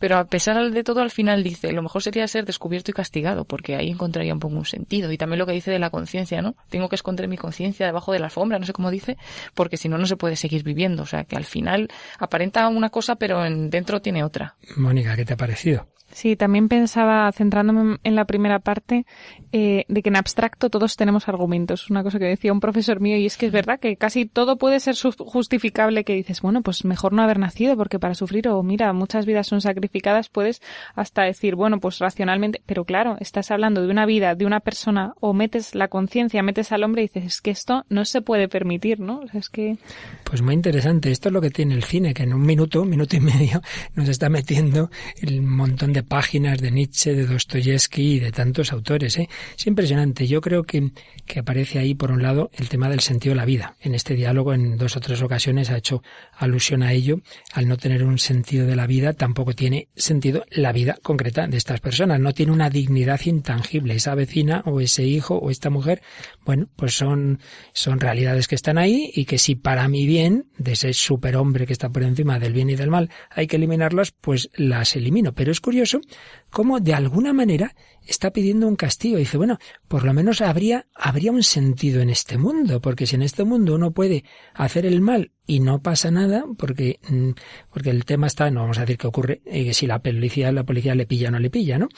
[0.00, 3.44] Pero a pesar de todo, al final dice, lo mejor sería ser descubierto y castigado,
[3.44, 5.12] porque ahí encontraría un poco un sentido.
[5.12, 6.56] Y también lo que dice de la conciencia, ¿no?
[6.68, 9.15] Tengo que esconder mi conciencia debajo de la alfombra, no sé cómo dice,
[9.54, 11.02] porque si no, no se puede seguir viviendo.
[11.02, 11.88] O sea, que al final
[12.18, 14.56] aparenta una cosa, pero en, dentro tiene otra.
[14.76, 15.88] Mónica, ¿qué te ha parecido?
[16.16, 19.04] Sí, también pensaba, centrándome en la primera parte,
[19.52, 21.90] eh, de que en abstracto todos tenemos argumentos.
[21.90, 24.56] Una cosa que decía un profesor mío, y es que es verdad que casi todo
[24.56, 28.62] puede ser justificable, que dices, bueno, pues mejor no haber nacido, porque para sufrir, o
[28.62, 30.62] mira, muchas vidas son sacrificadas, puedes
[30.94, 35.12] hasta decir, bueno, pues racionalmente, pero claro, estás hablando de una vida, de una persona,
[35.20, 38.48] o metes la conciencia, metes al hombre y dices, es que esto no se puede
[38.48, 39.20] permitir, ¿no?
[39.34, 39.76] es que...
[40.24, 41.10] Pues muy interesante.
[41.10, 43.60] Esto es lo que tiene el cine, que en un minuto, minuto y medio,
[43.94, 44.88] nos está metiendo
[45.20, 49.18] el montón de páginas de Nietzsche, de Dostoyevsky y de tantos autores.
[49.18, 49.28] ¿eh?
[49.56, 50.26] Es impresionante.
[50.26, 50.90] Yo creo que,
[51.26, 53.76] que aparece ahí, por un lado, el tema del sentido de la vida.
[53.80, 56.02] En este diálogo, en dos o tres ocasiones, ha hecho
[56.32, 57.20] alusión a ello.
[57.52, 61.56] Al no tener un sentido de la vida, tampoco tiene sentido la vida concreta de
[61.56, 62.20] estas personas.
[62.20, 63.94] No tiene una dignidad intangible.
[63.94, 66.02] Esa vecina o ese hijo o esta mujer,
[66.44, 67.40] bueno, pues son,
[67.72, 71.72] son realidades que están ahí y que si para mi bien, de ese superhombre que
[71.72, 75.32] está por encima del bien y del mal, hay que eliminarlas, pues las elimino.
[75.32, 75.95] Pero es curioso
[76.50, 77.74] cómo de alguna manera
[78.06, 79.18] está pidiendo un castigo.
[79.18, 83.22] Dice, bueno, por lo menos habría, habría un sentido en este mundo, porque si en
[83.22, 84.24] este mundo uno puede
[84.54, 87.30] hacer el mal y no pasa nada, porque, mm,
[87.72, 90.64] porque el tema está, no vamos a decir que ocurre, eh, si la policía, la
[90.64, 91.88] policía le pilla o no le pilla, ¿no?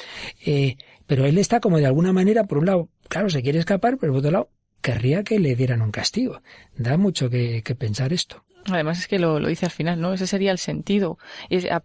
[0.45, 0.77] Eh,
[1.07, 4.13] pero él está como de alguna manera, por un lado, claro, se quiere escapar, pero
[4.13, 6.41] por otro lado, querría que le dieran un castigo.
[6.77, 8.45] Da mucho que pensar esto.
[8.71, 10.13] Además es que lo, lo, dice al final, ¿no?
[10.13, 11.19] Ese sería el sentido.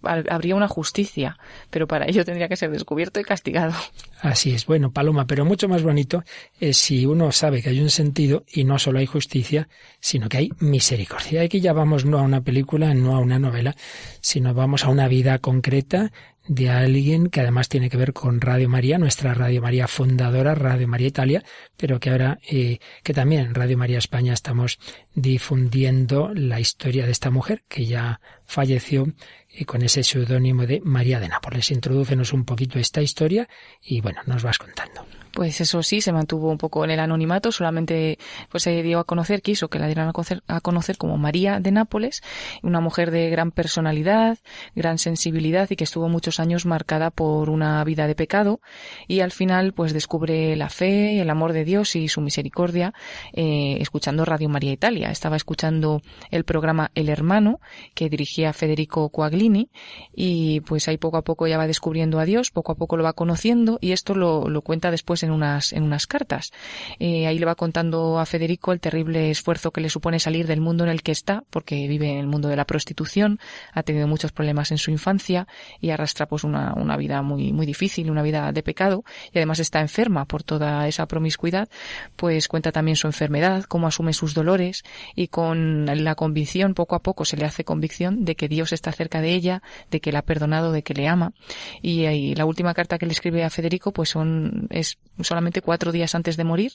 [0.04, 1.38] habría una justicia,
[1.70, 3.74] pero para ello tendría que ser descubierto y castigado.
[4.22, 4.66] Así es.
[4.66, 6.24] Bueno, Paloma, pero mucho más bonito
[6.60, 9.68] es si uno sabe que hay un sentido y no solo hay justicia,
[10.00, 11.42] sino que hay misericordia.
[11.42, 13.76] Aquí ya vamos no a una película, no a una novela,
[14.22, 16.12] sino vamos a una vida concreta
[16.48, 20.88] de alguien que además tiene que ver con Radio María, nuestra Radio María fundadora, Radio
[20.88, 21.44] María Italia,
[21.78, 24.80] pero que ahora, eh, que también en Radio María España estamos
[25.16, 29.08] difundiendo la historia de esta mujer que ya falleció
[29.50, 31.72] y con ese seudónimo de María de Nápoles.
[31.72, 33.48] Introdúcenos un poquito esta historia
[33.82, 35.23] y bueno, nos vas contando.
[35.34, 38.20] Pues eso sí, se mantuvo un poco en el anonimato, solamente
[38.52, 40.10] pues se dio a conocer, quiso que la dieran
[40.48, 42.22] a conocer, como María de Nápoles,
[42.62, 44.38] una mujer de gran personalidad,
[44.76, 48.62] gran sensibilidad y que estuvo muchos años marcada por una vida de pecado
[49.08, 52.94] y al final pues descubre la fe, el amor de Dios y su misericordia
[53.34, 55.10] eh, escuchando Radio María Italia.
[55.10, 57.60] Estaba escuchando el programa El Hermano
[57.96, 59.72] que dirigía Federico Coaglini
[60.16, 63.04] y pues ahí poco a poco ya va descubriendo a Dios, poco a poco lo
[63.04, 66.52] va conociendo y esto lo cuenta después en unas, en unas cartas.
[67.00, 70.62] Eh, ahí le va contando a Federico el terrible esfuerzo que le supone salir del
[70.62, 73.40] mundo en el que está, porque vive en el mundo de la prostitución,
[73.74, 75.48] ha tenido muchos problemas en su infancia
[75.80, 79.60] y arrastra pues una, una vida muy, muy difícil, una vida de pecado, y además
[79.60, 81.70] está enferma por toda esa promiscuidad,
[82.16, 84.84] pues cuenta también su enfermedad, cómo asume sus dolores
[85.16, 88.92] y con la convicción, poco a poco se le hace convicción de que Dios está
[88.92, 89.62] cerca de ella,
[89.92, 91.34] de que la ha perdonado, de que le ama.
[91.82, 95.92] Y, y la última carta que le escribe a Federico, pues son, es solamente cuatro
[95.92, 96.74] días antes de morir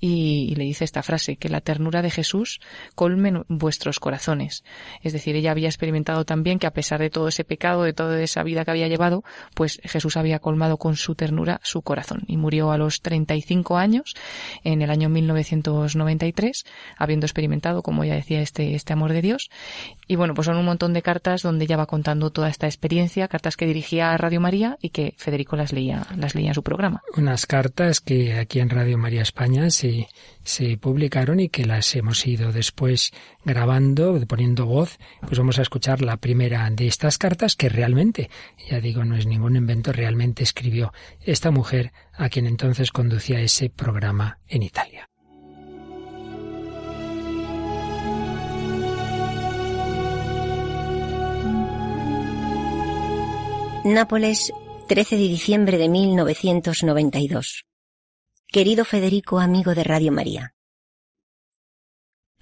[0.00, 2.60] y, le dice esta frase, que la ternura de Jesús
[2.94, 4.64] colme vuestros corazones.
[5.02, 8.20] Es decir, ella había experimentado también que a pesar de todo ese pecado, de toda
[8.20, 9.24] esa vida que había llevado,
[9.54, 14.14] pues Jesús había colmado con su ternura su corazón y murió a los 35 años
[14.64, 16.64] en el año 1993,
[16.98, 19.50] habiendo experimentado, como ya decía, este, este amor de Dios.
[20.06, 23.28] Y bueno, pues son un montón de cartas donde ella va contando toda esta experiencia,
[23.28, 26.62] cartas que dirigía a Radio María y que Federico las leía, las leía en su
[26.62, 27.02] programa.
[27.16, 27.69] Unas cartas
[28.04, 30.08] que aquí en Radio María España se,
[30.42, 33.12] se publicaron y que las hemos ido después
[33.44, 38.30] grabando, poniendo voz, pues vamos a escuchar la primera de estas cartas que realmente,
[38.68, 43.70] ya digo, no es ningún invento, realmente escribió esta mujer a quien entonces conducía ese
[43.70, 45.08] programa en Italia.
[53.84, 54.52] Nápoles,
[54.90, 57.64] 13 de diciembre de 1992.
[58.48, 60.56] Querido Federico, amigo de Radio María.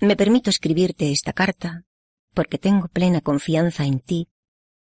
[0.01, 1.85] Me permito escribirte esta carta
[2.33, 4.31] porque tengo plena confianza en ti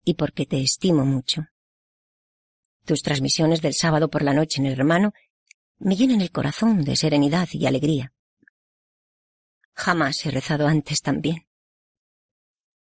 [0.04, 1.46] y porque te estimo mucho.
[2.84, 5.14] Tus transmisiones del sábado por la noche en el hermano
[5.78, 8.12] me llenan el corazón de serenidad y alegría.
[9.76, 11.48] Jamás he rezado antes tan bien.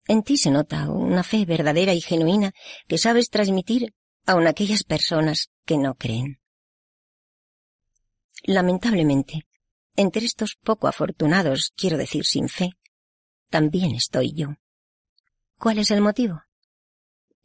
[0.07, 2.53] En ti se nota una fe verdadera y genuina
[2.87, 3.93] que sabes transmitir
[4.25, 6.39] aun aquellas personas que no creen.
[8.43, 9.47] Lamentablemente,
[9.95, 12.71] entre estos poco afortunados, quiero decir sin fe,
[13.49, 14.55] también estoy yo.
[15.57, 16.41] ¿Cuál es el motivo?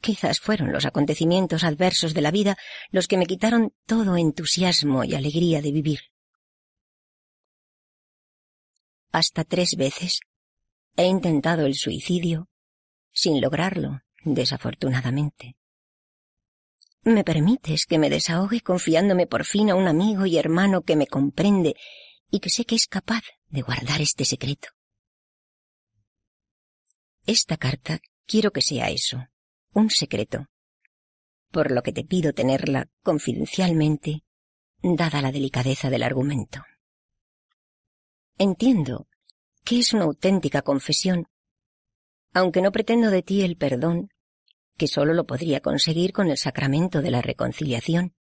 [0.00, 2.56] Quizás fueron los acontecimientos adversos de la vida
[2.90, 6.00] los que me quitaron todo entusiasmo y alegría de vivir.
[9.10, 10.20] Hasta tres veces
[10.98, 12.48] He intentado el suicidio
[13.12, 15.54] sin lograrlo, desafortunadamente.
[17.08, 21.06] ¿Me permites que me desahogue confiándome por fin a un amigo y hermano que me
[21.06, 21.74] comprende
[22.30, 24.68] y que sé que es capaz de guardar este secreto?
[27.24, 29.26] Esta carta quiero que sea eso,
[29.72, 30.48] un secreto,
[31.50, 34.22] por lo que te pido tenerla confidencialmente,
[34.82, 36.62] dada la delicadeza del argumento.
[38.36, 39.08] Entiendo
[39.64, 41.26] que es una auténtica confesión,
[42.34, 44.10] aunque no pretendo de ti el perdón,
[44.78, 48.14] que sólo lo podría conseguir con el sacramento de la reconciliación.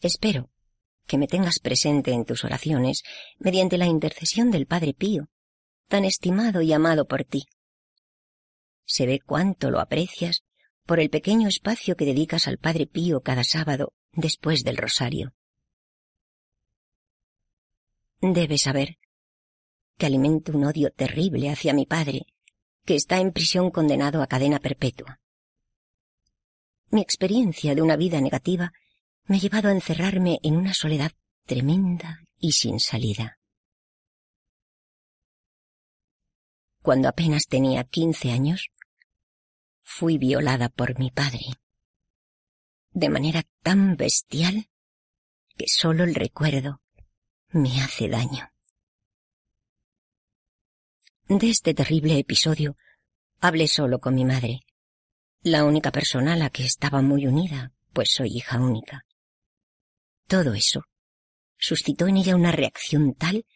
[0.00, 0.50] Espero
[1.06, 3.02] que me tengas presente en tus oraciones
[3.38, 5.28] mediante la intercesión del Padre Pío,
[5.88, 7.46] tan estimado y amado por ti.
[8.84, 10.44] Se ve cuánto lo aprecias
[10.86, 15.32] por el pequeño espacio que dedicas al Padre Pío cada sábado después del rosario.
[18.20, 18.98] Debes saber
[19.96, 22.26] que alimento un odio terrible hacia mi padre,
[22.90, 25.20] que está en prisión condenado a cadena perpetua.
[26.90, 28.72] Mi experiencia de una vida negativa
[29.26, 31.12] me ha llevado a encerrarme en una soledad
[31.46, 33.38] tremenda y sin salida.
[36.82, 38.70] Cuando apenas tenía quince años,
[39.84, 41.46] fui violada por mi padre,
[42.90, 44.68] de manera tan bestial
[45.56, 46.82] que solo el recuerdo
[47.50, 48.50] me hace daño.
[51.30, 52.76] De este terrible episodio
[53.38, 54.62] hablé solo con mi madre,
[55.42, 59.04] la única persona a la que estaba muy unida, pues soy hija única.
[60.26, 60.86] Todo eso
[61.56, 63.46] suscitó en ella una reacción tal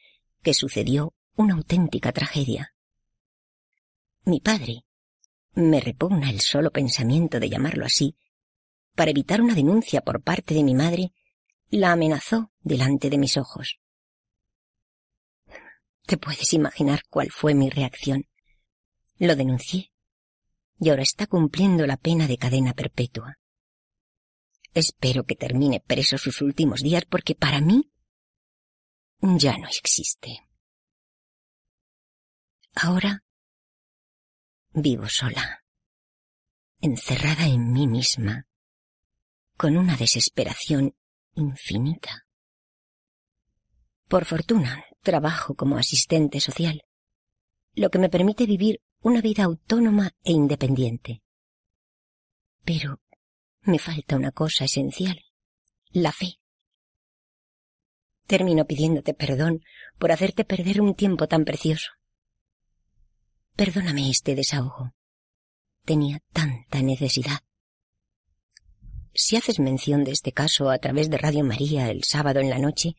[0.40, 2.76] que sucedió una auténtica tragedia.
[4.24, 4.84] Mi padre,
[5.54, 8.14] me repugna el solo pensamiento de llamarlo así,
[8.94, 11.12] para evitar una denuncia por parte de mi madre,
[11.70, 13.80] la amenazó delante de mis ojos.
[16.06, 18.26] Te puedes imaginar cuál fue mi reacción.
[19.18, 19.90] Lo denuncié
[20.78, 23.38] y ahora está cumpliendo la pena de cadena perpetua.
[24.74, 27.90] Espero que termine preso sus últimos días porque para mí
[29.20, 30.46] ya no existe.
[32.74, 33.22] Ahora
[34.72, 35.64] vivo sola,
[36.80, 38.48] encerrada en mí misma,
[39.56, 40.94] con una desesperación
[41.34, 42.26] infinita.
[44.08, 46.82] Por fortuna, trabajo como asistente social,
[47.74, 51.22] lo que me permite vivir una vida autónoma e independiente.
[52.64, 53.00] Pero
[53.62, 55.20] me falta una cosa esencial,
[55.92, 56.40] la fe.
[58.26, 59.62] Termino pidiéndote perdón
[59.98, 61.92] por hacerte perder un tiempo tan precioso.
[63.54, 64.94] Perdóname este desahogo.
[65.84, 67.40] Tenía tanta necesidad.
[69.12, 72.58] Si haces mención de este caso a través de Radio María el sábado en la
[72.58, 72.96] noche,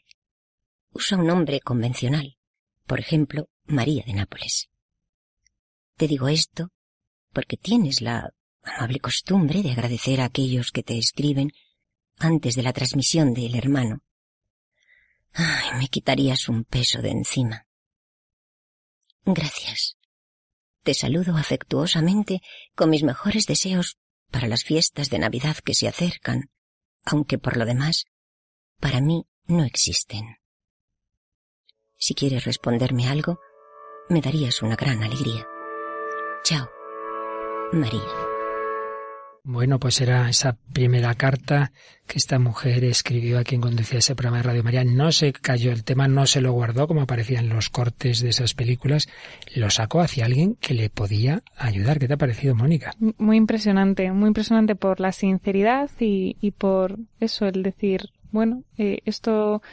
[0.95, 2.37] usa un nombre convencional,
[2.87, 4.69] por ejemplo, María de Nápoles.
[5.97, 6.71] Te digo esto
[7.33, 8.29] porque tienes la
[8.63, 11.51] amable costumbre de agradecer a aquellos que te escriben
[12.17, 14.03] antes de la transmisión del hermano.
[15.33, 17.67] Ay, me quitarías un peso de encima.
[19.25, 19.97] Gracias.
[20.83, 22.41] Te saludo afectuosamente
[22.73, 23.97] con mis mejores deseos
[24.31, 26.51] para las fiestas de Navidad que se acercan,
[27.03, 28.05] aunque por lo demás,
[28.79, 30.37] para mí no existen.
[32.07, 33.39] Si quieres responderme algo,
[34.09, 35.47] me darías una gran alegría.
[36.43, 36.69] Chao,
[37.73, 37.99] María.
[39.43, 41.71] Bueno, pues era esa primera carta
[42.05, 44.83] que esta mujer escribió a quien conducía ese programa de Radio María.
[44.83, 48.29] No se cayó el tema, no se lo guardó como aparecía en los cortes de
[48.29, 49.09] esas películas,
[49.55, 51.97] lo sacó hacia alguien que le podía ayudar.
[51.97, 52.91] ¿Qué te ha parecido, Mónica?
[53.17, 58.99] Muy impresionante, muy impresionante por la sinceridad y, y por eso, el decir, bueno, eh,
[59.05, 59.63] esto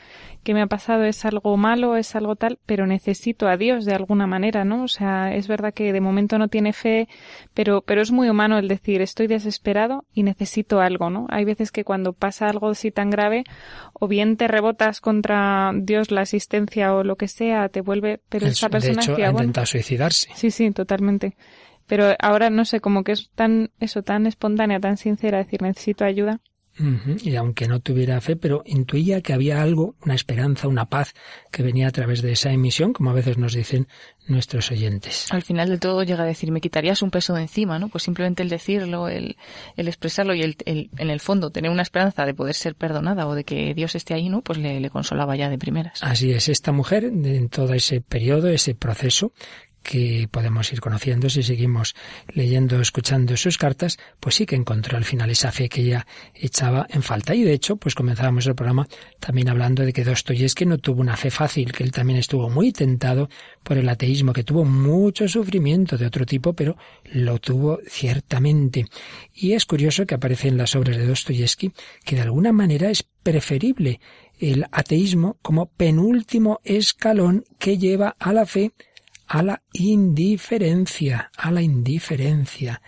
[0.43, 3.93] que me ha pasado es algo malo, es algo tal, pero necesito a Dios de
[3.93, 4.85] alguna manera, ¿no?
[4.85, 7.09] O sea, es verdad que de momento no tiene fe,
[7.53, 11.27] pero, pero es muy humano el decir estoy desesperado y necesito algo, ¿no?
[11.29, 13.45] Hay veces que cuando pasa algo así tan grave,
[13.93, 18.47] o bien te rebotas contra Dios, la asistencia o lo que sea, te vuelve, pero
[18.47, 20.31] esta persona de hecho, decía, ha bueno, intentado suicidarse.
[20.35, 21.37] Sí, sí, totalmente.
[21.87, 26.05] Pero ahora no sé, como que es tan, eso, tan espontánea, tan sincera, decir necesito
[26.05, 26.41] ayuda.
[27.23, 31.13] Y aunque no tuviera fe, pero intuía que había algo, una esperanza, una paz
[31.51, 33.89] que venía a través de esa emisión, como a veces nos dicen
[34.27, 35.27] nuestros oyentes.
[35.33, 37.89] Al final de todo llega a decir, me quitarías un peso de encima, ¿no?
[37.89, 39.37] Pues simplemente el decirlo, el,
[39.77, 43.27] el expresarlo y el, el- en el fondo tener una esperanza de poder ser perdonada
[43.27, 44.43] o de que Dios esté ahí, ¿no?
[44.43, 46.03] Pues le, le consolaba ya de primeras.
[46.03, 49.33] Así es, esta mujer, en todo ese periodo, ese proceso
[49.83, 51.95] que podemos ir conociendo si seguimos
[52.29, 56.87] leyendo, escuchando sus cartas, pues sí que encontró al final esa fe que ella echaba
[56.91, 57.35] en falta.
[57.35, 58.89] Y de hecho, pues comenzábamos el programa
[59.21, 62.73] también hablando de que Dostoyevsky no tuvo una fe fácil, que él también estuvo muy
[62.73, 63.29] tentado
[63.63, 66.77] por el ateísmo, que tuvo mucho sufrimiento de otro tipo, pero
[67.13, 68.87] lo tuvo ciertamente.
[69.35, 71.73] Y es curioso que aparece en las obras de Dostoyevsky
[72.05, 74.01] que de alguna manera es preferible
[74.39, 78.73] el ateísmo como penúltimo escalón que lleva a la fe
[79.33, 82.83] a la indiferencia, a la indiferencia.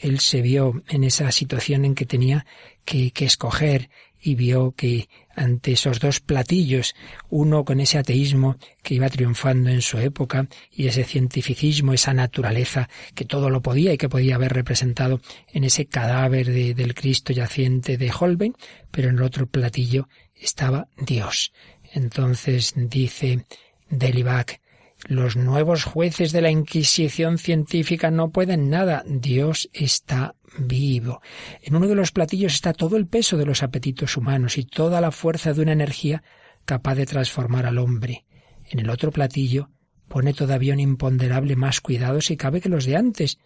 [0.00, 2.46] Él se vio en esa situación en que tenía
[2.84, 3.90] que, escoger
[4.20, 6.96] y vio que ante esos dos platillos,
[7.30, 12.88] uno con ese ateísmo que iba triunfando en su época y ese cientificismo, esa naturaleza
[13.14, 15.20] que todo lo podía y que podía haber representado
[15.52, 18.56] en ese cadáver de- del Cristo yaciente de Holbein,
[18.90, 21.52] pero en el otro platillo estaba Dios.
[21.92, 23.44] Entonces dice
[23.88, 24.60] Delibac,
[25.06, 29.04] los nuevos jueces de la Inquisición científica no pueden nada.
[29.06, 31.20] Dios está vivo.
[31.62, 35.00] En uno de los platillos está todo el peso de los apetitos humanos y toda
[35.00, 36.22] la fuerza de una energía
[36.64, 38.24] capaz de transformar al hombre.
[38.64, 39.70] En el otro platillo
[40.08, 43.38] pone todavía un imponderable más cuidado si cabe que los de antes,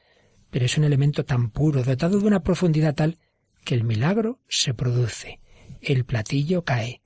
[0.50, 3.18] pero es un elemento tan puro, dotado de una profundidad tal,
[3.64, 5.40] que el milagro se produce.
[5.80, 7.02] El platillo cae.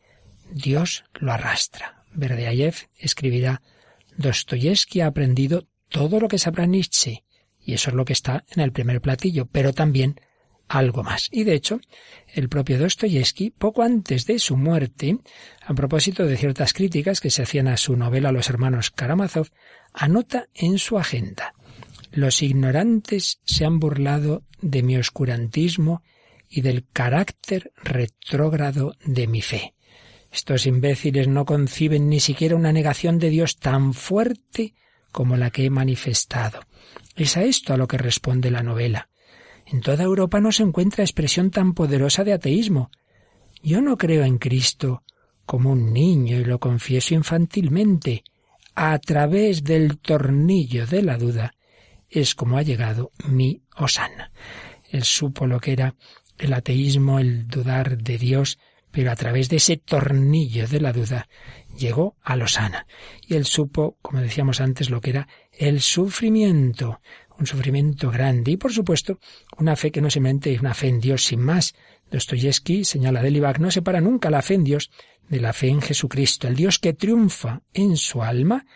[0.50, 2.04] Dios lo arrastra.
[2.14, 3.62] Berdeayev escribirá
[4.16, 7.24] Dostoyevsky ha aprendido todo lo que sabrá Nietzsche,
[7.60, 10.20] y eso es lo que está en el primer platillo, pero también
[10.68, 11.28] algo más.
[11.30, 11.80] Y de hecho,
[12.32, 15.18] el propio Dostoyevsky, poco antes de su muerte,
[15.64, 19.48] a propósito de ciertas críticas que se hacían a su novela Los hermanos Karamazov,
[19.92, 21.54] anota en su agenda
[22.10, 26.02] Los ignorantes se han burlado de mi oscurantismo
[26.48, 29.74] y del carácter retrógrado de mi fe.
[30.32, 34.74] Estos imbéciles no conciben ni siquiera una negación de Dios tan fuerte
[35.12, 36.60] como la que he manifestado.
[37.14, 39.10] Es a esto a lo que responde la novela.
[39.66, 42.90] En toda Europa no se encuentra expresión tan poderosa de ateísmo.
[43.62, 45.02] Yo no creo en Cristo
[45.44, 48.24] como un niño y lo confieso infantilmente.
[48.74, 51.54] A través del tornillo de la duda
[52.08, 54.32] es como ha llegado mi Osana.
[54.90, 55.94] Él supo lo que era
[56.38, 58.58] el ateísmo, el dudar de Dios,
[58.92, 61.28] pero a través de ese tornillo de la duda
[61.76, 62.86] llegó a Losana.
[63.26, 67.00] Y él supo, como decíamos antes, lo que era el sufrimiento,
[67.38, 69.18] un sufrimiento grande y, por supuesto,
[69.58, 71.74] una fe que no simplemente es una fe en Dios sin más.
[72.10, 74.90] Dostoyevsky señala de Libac, no separa nunca la fe en Dios
[75.28, 76.46] de la fe en Jesucristo.
[76.46, 78.66] El Dios que triunfa en su alma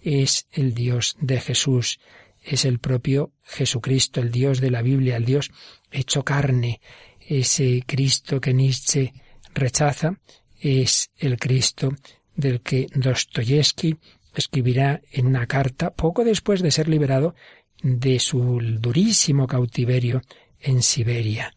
[0.00, 2.00] es el Dios de Jesús,
[2.40, 5.50] es el propio Jesucristo, el Dios de la Biblia, el Dios
[5.90, 6.80] hecho carne,
[7.20, 9.12] ese Cristo que Nietzsche
[9.58, 10.18] rechaza
[10.60, 11.94] es el Cristo
[12.34, 13.96] del que Dostoyevsky
[14.34, 17.34] escribirá en una carta poco después de ser liberado
[17.82, 20.22] de su durísimo cautiverio
[20.60, 21.54] en Siberia.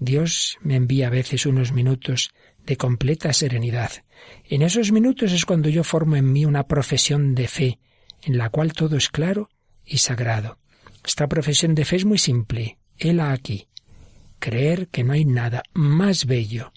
[0.00, 2.30] Dios me envía a veces unos minutos
[2.66, 3.92] de completa serenidad.
[4.44, 7.78] En esos minutos es cuando yo formo en mí una profesión de fe,
[8.22, 9.48] en la cual todo es claro
[9.84, 10.58] y sagrado.
[11.04, 12.78] Esta profesión de fe es muy simple.
[12.98, 13.68] Hela aquí.
[14.38, 16.72] Creer que no hay nada más bello,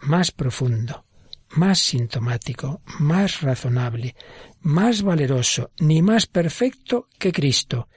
[0.00, 1.04] más profundo,
[1.50, 4.14] más sintomático, más razonable,
[4.60, 7.88] más valeroso, ni más perfecto que Cristo.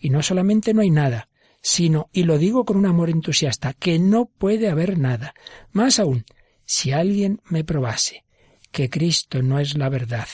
[0.00, 1.28] Y no solamente no hay nada,
[1.60, 5.34] sino, y lo digo con un amor entusiasta, que no puede haber nada.
[5.72, 6.24] Más aún,
[6.64, 8.24] si alguien me probase
[8.70, 10.28] que Cristo no es la verdad,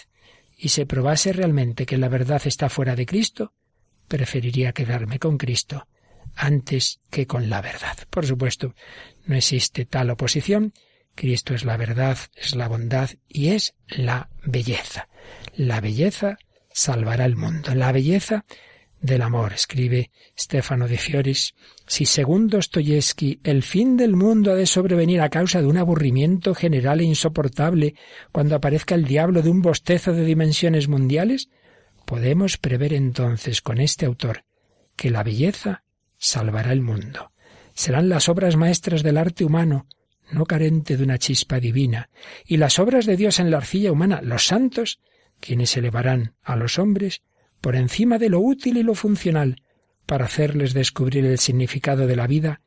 [0.56, 3.52] y se probase realmente que la verdad está fuera de Cristo,
[4.08, 5.88] preferiría quedarme con Cristo
[6.34, 7.96] antes que con la verdad.
[8.10, 8.74] Por supuesto,
[9.26, 10.72] no existe tal oposición.
[11.14, 15.08] Cristo es la verdad, es la bondad y es la belleza.
[15.54, 16.38] La belleza
[16.72, 17.74] salvará el mundo.
[17.74, 18.44] La belleza
[19.02, 21.54] del amor, escribe Stefano de Fioris.
[21.86, 26.54] Si según Dostoyevsky el fin del mundo ha de sobrevenir a causa de un aburrimiento
[26.54, 27.94] general e insoportable
[28.30, 31.50] cuando aparezca el diablo de un bostezo de dimensiones mundiales,
[32.06, 34.44] podemos prever entonces con este autor
[34.96, 35.82] que la belleza
[36.16, 37.32] salvará el mundo.
[37.74, 39.86] Serán las obras maestras del arte humano,
[40.32, 42.10] no carente de una chispa divina,
[42.44, 44.98] y las obras de Dios en la arcilla humana, los santos,
[45.40, 47.22] quienes elevarán a los hombres
[47.60, 49.62] por encima de lo útil y lo funcional,
[50.06, 52.60] para hacerles descubrir el significado de la vida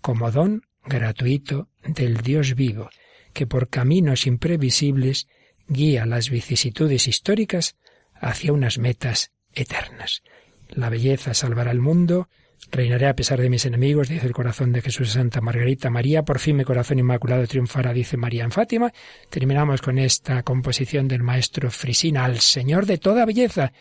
[0.00, 2.90] como don gratuito del Dios vivo,
[3.32, 5.28] que por caminos imprevisibles
[5.68, 7.76] guía las vicisitudes históricas
[8.14, 10.22] hacia unas metas eternas.
[10.68, 12.28] La belleza salvará al mundo,
[12.70, 16.38] reinaré a pesar de mis enemigos, dice el corazón de Jesús Santa Margarita María, por
[16.38, 18.92] fin mi corazón inmaculado triunfará, dice María en Fátima.
[19.28, 23.72] Terminamos con esta composición del maestro Frisina, al Señor de toda belleza,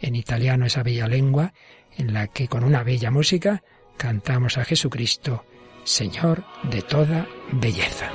[0.00, 1.52] en italiano esa bella lengua,
[1.96, 3.62] en la que con una bella música
[3.96, 5.44] cantamos a Jesucristo,
[5.84, 8.10] Señor de toda belleza.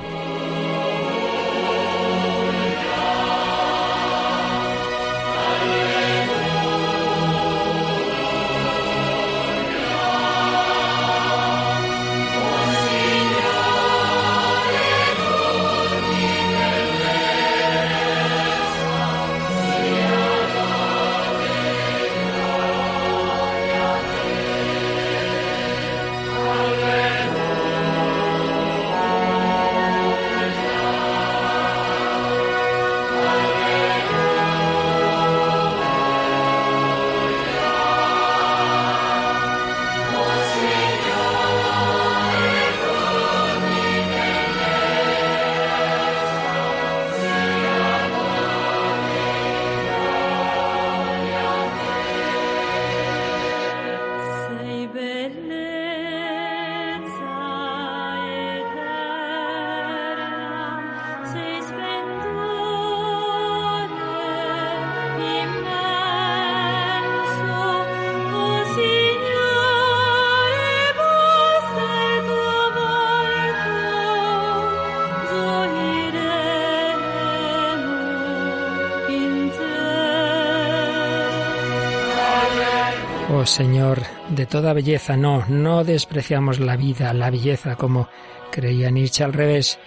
[83.46, 88.08] Señor, de toda belleza, no, no despreciamos la vida, la belleza como
[88.50, 89.78] creía Nietzsche al revés,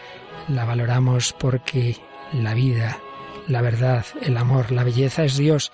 [0.48, 1.96] la valoramos porque
[2.34, 3.00] la vida,
[3.48, 5.72] la verdad, el amor, la belleza es Dios.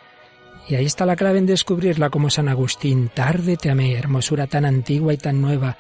[0.68, 4.66] Y ahí está la clave en descubrirla como San Agustín, tarde te amé, hermosura tan
[4.66, 5.78] antigua y tan nueva,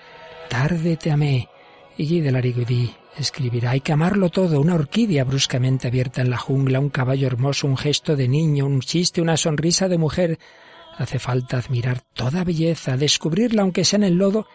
[0.50, 1.50] tarde te amé.
[1.98, 6.38] Y Guy de Larigaudy escribirá, hay que amarlo todo, una orquídea bruscamente abierta en la
[6.38, 10.40] jungla, un caballo hermoso, un gesto de niño, un chiste, una sonrisa de mujer,
[10.98, 14.48] Hace falta admirar toda belleza, descubrirla aunque sea en el lodo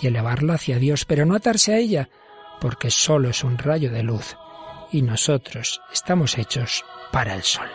[0.00, 2.08] y elevarla hacia Dios, pero no atarse a ella,
[2.60, 4.36] porque solo es un rayo de luz
[4.92, 7.68] y nosotros estamos hechos para el sol.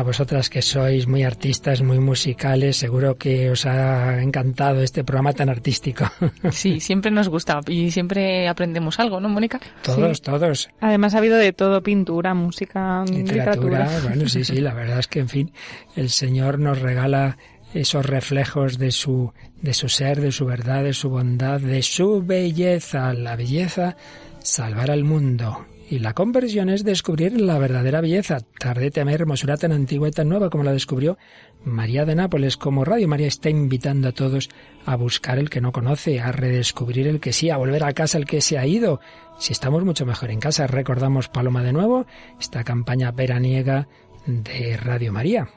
[0.00, 5.32] A vosotras que sois muy artistas, muy musicales, seguro que os ha encantado este programa
[5.32, 6.04] tan artístico.
[6.50, 9.60] Sí, siempre nos gusta y siempre aprendemos algo, ¿no, Mónica?
[9.82, 10.22] Todos, Sí.
[10.24, 10.70] todos.
[10.80, 14.00] Además ha habido de todo, pintura, música, Literatura, literatura.
[14.08, 15.52] bueno, sí, sí, la verdad es que, en fin,
[15.96, 17.36] el Señor nos regala
[17.74, 19.32] esos reflejos de su,
[19.62, 23.12] de su ser, de su verdad, de su bondad, de su belleza.
[23.14, 23.96] La belleza
[24.42, 28.38] salvará al mundo Y la conversión es descubrir la verdadera belleza.
[28.60, 31.18] Tarde temer hermosura tan antigua y tan nueva como la descubrió
[31.64, 32.56] María de Nápoles.
[32.56, 34.50] Como Radio María está invitando a todos
[34.86, 38.18] a buscar el que no conoce, a redescubrir el que sí, a volver a casa
[38.18, 39.00] el que se ha ido.
[39.40, 42.06] Si estamos mucho mejor en casa, recordamos Paloma de nuevo,
[42.38, 43.88] esta campaña veraniega
[44.30, 45.48] de Radio María.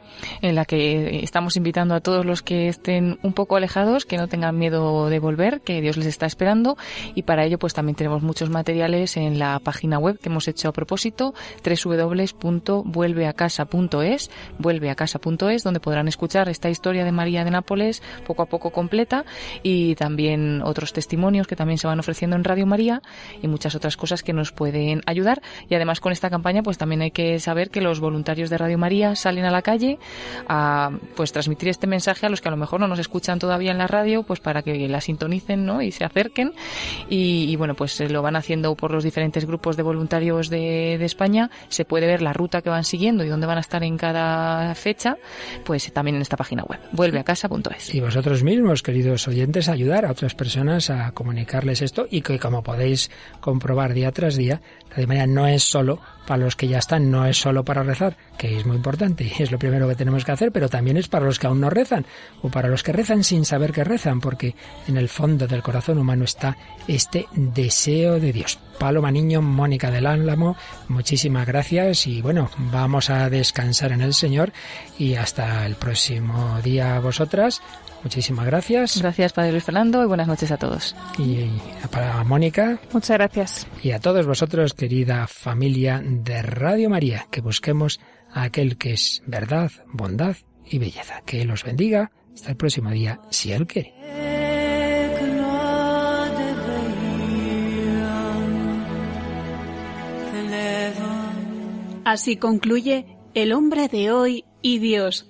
[0.41, 4.27] en la que estamos invitando a todos los que estén un poco alejados, que no
[4.27, 6.75] tengan miedo de volver, que Dios les está esperando
[7.15, 10.69] y para ello pues también tenemos muchos materiales en la página web que hemos hecho
[10.69, 18.45] a propósito, www.vuelveacasa.es, vuelveacasa.es, donde podrán escuchar esta historia de María de Nápoles poco a
[18.45, 19.25] poco completa
[19.61, 23.01] y también otros testimonios que también se van ofreciendo en Radio María
[23.41, 27.01] y muchas otras cosas que nos pueden ayudar y además con esta campaña pues también
[27.01, 29.99] hay que saber que los voluntarios de Radio María salen a la calle
[30.47, 33.71] a pues transmitir este mensaje a los que a lo mejor no nos escuchan todavía
[33.71, 35.81] en la radio, pues para que la sintonicen ¿no?
[35.81, 36.53] y se acerquen.
[37.09, 41.51] Y, bueno, pues lo van haciendo por los diferentes grupos de voluntarios de, de España.
[41.67, 44.73] Se puede ver la ruta que van siguiendo y dónde van a estar en cada
[44.75, 45.17] fecha,
[45.65, 47.93] pues también en esta página web, vuelveacasa.es.
[47.93, 52.63] Y vosotros mismos, queridos oyentes, ayudar a otras personas a comunicarles esto y que como
[52.63, 53.11] podéis
[53.41, 57.25] comprobar día tras día, Radio María no es solo para los que ya están, no
[57.25, 60.31] es solo para rezar, que es muy importante y es lo primero que tenemos que
[60.31, 62.05] hacer, pero también es para los que aún no rezan
[62.41, 64.55] o para los que rezan sin saber que rezan, porque
[64.87, 66.57] en el fondo del corazón humano está
[66.87, 68.59] este deseo de Dios.
[68.79, 70.57] Paloma Niño, Mónica del Álamo,
[70.87, 74.51] muchísimas gracias y bueno, vamos a descansar en el Señor
[74.97, 77.61] y hasta el próximo día vosotras.
[78.03, 78.99] Muchísimas gracias.
[78.99, 80.95] Gracias, Padre Luis Fernando, y buenas noches a todos.
[81.17, 81.47] Y
[81.89, 82.79] para Mónica.
[82.91, 83.67] Muchas gracias.
[83.81, 87.99] Y a todos vosotros, querida familia de Radio María, que busquemos
[88.31, 90.35] a aquel que es verdad, bondad
[90.65, 91.21] y belleza.
[91.25, 92.11] Que los bendiga.
[92.33, 93.93] Hasta el próximo día, si Él quiere.
[102.05, 105.29] Así concluye El hombre de hoy y Dios,